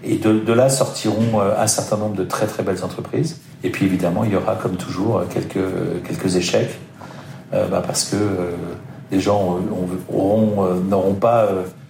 Et 0.02 0.16
de, 0.16 0.52
là 0.52 0.70
sortiront 0.70 1.40
un 1.40 1.66
certain 1.66 1.96
nombre 1.96 2.14
de 2.14 2.24
très 2.24 2.46
très 2.46 2.62
belles 2.62 2.84
entreprises. 2.84 3.40
Et 3.62 3.70
puis 3.70 3.84
évidemment, 3.84 4.24
il 4.24 4.32
y 4.32 4.36
aura 4.36 4.54
comme 4.54 4.76
toujours 4.76 5.22
quelques, 5.28 5.58
quelques 6.06 6.36
échecs, 6.36 6.78
bah, 7.52 7.82
parce 7.84 8.04
que 8.04 8.16
les 9.10 9.20
gens 9.20 9.58
n'auront 9.60 11.14
pas 11.14 11.48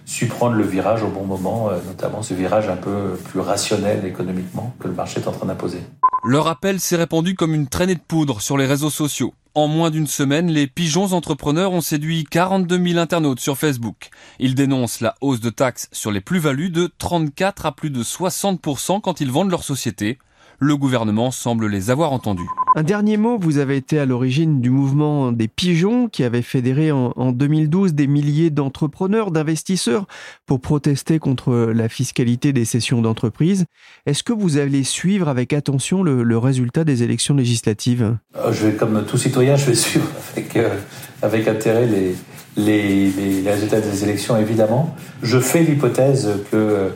su 0.09 0.25
prendre 0.25 0.55
le 0.55 0.63
virage 0.63 1.03
au 1.03 1.07
bon 1.07 1.23
moment, 1.23 1.69
euh, 1.69 1.77
notamment 1.85 2.23
ce 2.23 2.33
virage 2.33 2.67
un 2.67 2.75
peu 2.75 3.15
plus 3.25 3.39
rationnel 3.39 4.03
économiquement 4.05 4.73
que 4.79 4.87
le 4.87 4.95
marché 4.95 5.19
est 5.19 5.27
en 5.27 5.31
train 5.31 5.45
d'imposer. 5.45 5.81
Leur 6.25 6.47
appel 6.47 6.79
s'est 6.79 6.95
répandu 6.95 7.35
comme 7.35 7.53
une 7.53 7.67
traînée 7.67 7.93
de 7.93 8.01
poudre 8.05 8.41
sur 8.41 8.57
les 8.57 8.65
réseaux 8.65 8.89
sociaux. 8.89 9.33
En 9.53 9.67
moins 9.67 9.91
d'une 9.91 10.07
semaine, 10.07 10.49
les 10.49 10.65
pigeons 10.65 11.13
entrepreneurs 11.13 11.73
ont 11.73 11.81
séduit 11.81 12.23
42 12.23 12.83
000 12.83 12.99
internautes 12.99 13.39
sur 13.39 13.57
Facebook. 13.57 14.09
Ils 14.39 14.55
dénoncent 14.55 14.99
la 15.01 15.15
hausse 15.21 15.41
de 15.41 15.49
taxes 15.51 15.89
sur 15.91 16.11
les 16.11 16.21
plus-values 16.21 16.71
de 16.71 16.89
34 16.97 17.67
à 17.67 17.71
plus 17.71 17.91
de 17.91 18.03
60% 18.03 19.01
quand 19.01 19.21
ils 19.21 19.31
vendent 19.31 19.51
leur 19.51 19.63
société. 19.63 20.17
Le 20.61 20.75
gouvernement 20.75 21.31
semble 21.31 21.67
les 21.67 21.89
avoir 21.89 22.11
entendus. 22.11 22.49
Un 22.75 22.83
dernier 22.83 23.15
mot, 23.15 23.37
vous 23.39 23.59
avez 23.59 23.77
été 23.77 23.97
à 23.97 24.05
l'origine 24.05 24.59
du 24.59 24.69
mouvement 24.69 25.31
des 25.31 25.47
pigeons 25.47 26.09
qui 26.09 26.23
avait 26.25 26.41
fédéré 26.41 26.91
en, 26.91 27.31
2012 27.31 27.93
des 27.93 28.07
milliers 28.07 28.49
d'entrepreneurs, 28.49 29.31
d'investisseurs 29.31 30.05
pour 30.45 30.59
protester 30.59 31.17
contre 31.17 31.71
la 31.73 31.87
fiscalité 31.87 32.51
des 32.51 32.65
cessions 32.65 33.01
d'entreprises. 33.01 33.65
Est-ce 34.05 34.21
que 34.21 34.33
vous 34.33 34.57
allez 34.57 34.83
suivre 34.83 35.29
avec 35.29 35.53
attention 35.53 36.03
le, 36.03 36.37
résultat 36.37 36.83
des 36.83 37.03
élections 37.03 37.35
législatives? 37.35 38.17
Euh, 38.35 38.51
Je 38.51 38.67
vais, 38.67 38.73
comme 38.73 39.05
tout 39.05 39.17
citoyen, 39.17 39.55
je 39.55 39.65
vais 39.65 39.75
suivre 39.75 40.07
avec, 40.33 40.57
euh, 40.57 40.75
avec 41.21 41.47
intérêt 41.47 41.87
les, 41.87 42.15
les, 42.57 43.09
les, 43.11 43.49
résultats 43.49 43.79
des 43.79 44.03
élections, 44.03 44.35
évidemment. 44.37 44.93
Je 45.23 45.39
fais 45.39 45.63
l'hypothèse 45.63 46.29
que 46.51 46.91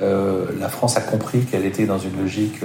euh, 0.00 0.46
la 0.58 0.68
France 0.70 0.96
a 0.96 1.02
compris 1.02 1.44
qu'elle 1.44 1.66
était 1.66 1.84
dans 1.86 1.98
une 1.98 2.18
logique 2.18 2.60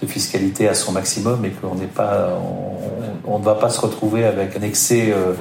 de 0.00 0.06
fiscalité 0.06 0.68
à 0.68 0.74
son 0.74 0.92
maximum 0.92 1.44
et 1.44 1.50
qu'on 1.50 1.74
n'est 1.74 1.86
pas, 1.86 2.38
on, 3.26 3.38
ne 3.38 3.44
va 3.44 3.54
pas 3.54 3.70
se 3.70 3.80
retrouver 3.80 4.24
avec 4.24 4.56
un 4.56 4.62
excès 4.62 5.10
euh, 5.10 5.34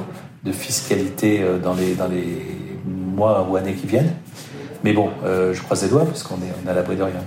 de 0.43 0.51
fiscalité 0.51 1.41
euh, 1.41 1.59
dans 1.59 1.73
les, 1.75 1.95
mois 2.85 3.47
ou 3.49 3.55
années 3.55 3.73
qui 3.73 3.87
viennent. 3.87 4.13
Mais 4.83 4.93
bon, 4.93 5.09
euh, 5.25 5.53
je 5.53 5.61
croise 5.63 5.81
les 5.81 5.89
doigts 5.89 6.05
parce 6.05 6.21
qu'on 6.21 6.35
est, 6.35 6.67
est 6.67 6.69
à 6.69 6.73
l'abri 6.73 6.95
de 6.95 7.03
rien. 7.03 7.23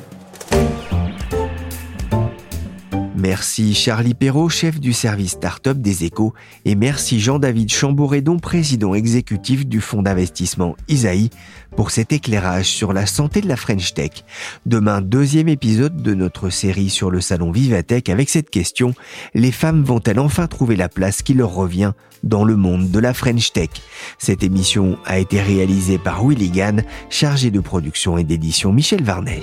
Merci 3.20 3.74
Charlie 3.74 4.14
Perrault, 4.14 4.48
chef 4.48 4.80
du 4.80 4.94
service 4.94 5.32
start-up 5.32 5.76
des 5.76 6.04
échos, 6.04 6.32
et 6.64 6.74
merci 6.74 7.20
Jean-David 7.20 7.70
Chambouredon, 7.70 8.38
président 8.38 8.94
exécutif 8.94 9.66
du 9.66 9.82
fonds 9.82 10.00
d'investissement 10.00 10.74
Isaïe, 10.88 11.28
pour 11.76 11.90
cet 11.90 12.12
éclairage 12.12 12.64
sur 12.64 12.94
la 12.94 13.04
santé 13.04 13.42
de 13.42 13.48
la 13.48 13.56
French 13.56 13.92
Tech. 13.92 14.24
Demain, 14.64 15.02
deuxième 15.02 15.48
épisode 15.48 16.02
de 16.02 16.14
notre 16.14 16.48
série 16.48 16.88
sur 16.88 17.10
le 17.10 17.20
salon 17.20 17.50
Vivatech 17.52 18.08
avec 18.08 18.30
cette 18.30 18.48
question, 18.48 18.94
les 19.34 19.52
femmes 19.52 19.82
vont-elles 19.82 20.18
enfin 20.18 20.46
trouver 20.46 20.76
la 20.76 20.88
place 20.88 21.20
qui 21.20 21.34
leur 21.34 21.52
revient 21.52 21.92
dans 22.22 22.44
le 22.44 22.56
monde 22.56 22.90
de 22.90 22.98
la 22.98 23.12
French 23.12 23.52
Tech? 23.52 23.68
Cette 24.16 24.42
émission 24.42 24.96
a 25.04 25.18
été 25.18 25.42
réalisée 25.42 25.98
par 25.98 26.26
Willy 26.26 26.48
Gann, 26.48 26.84
chargé 27.10 27.50
de 27.50 27.60
production 27.60 28.16
et 28.16 28.24
d'édition 28.24 28.72
Michel 28.72 29.02
Varnet. 29.02 29.42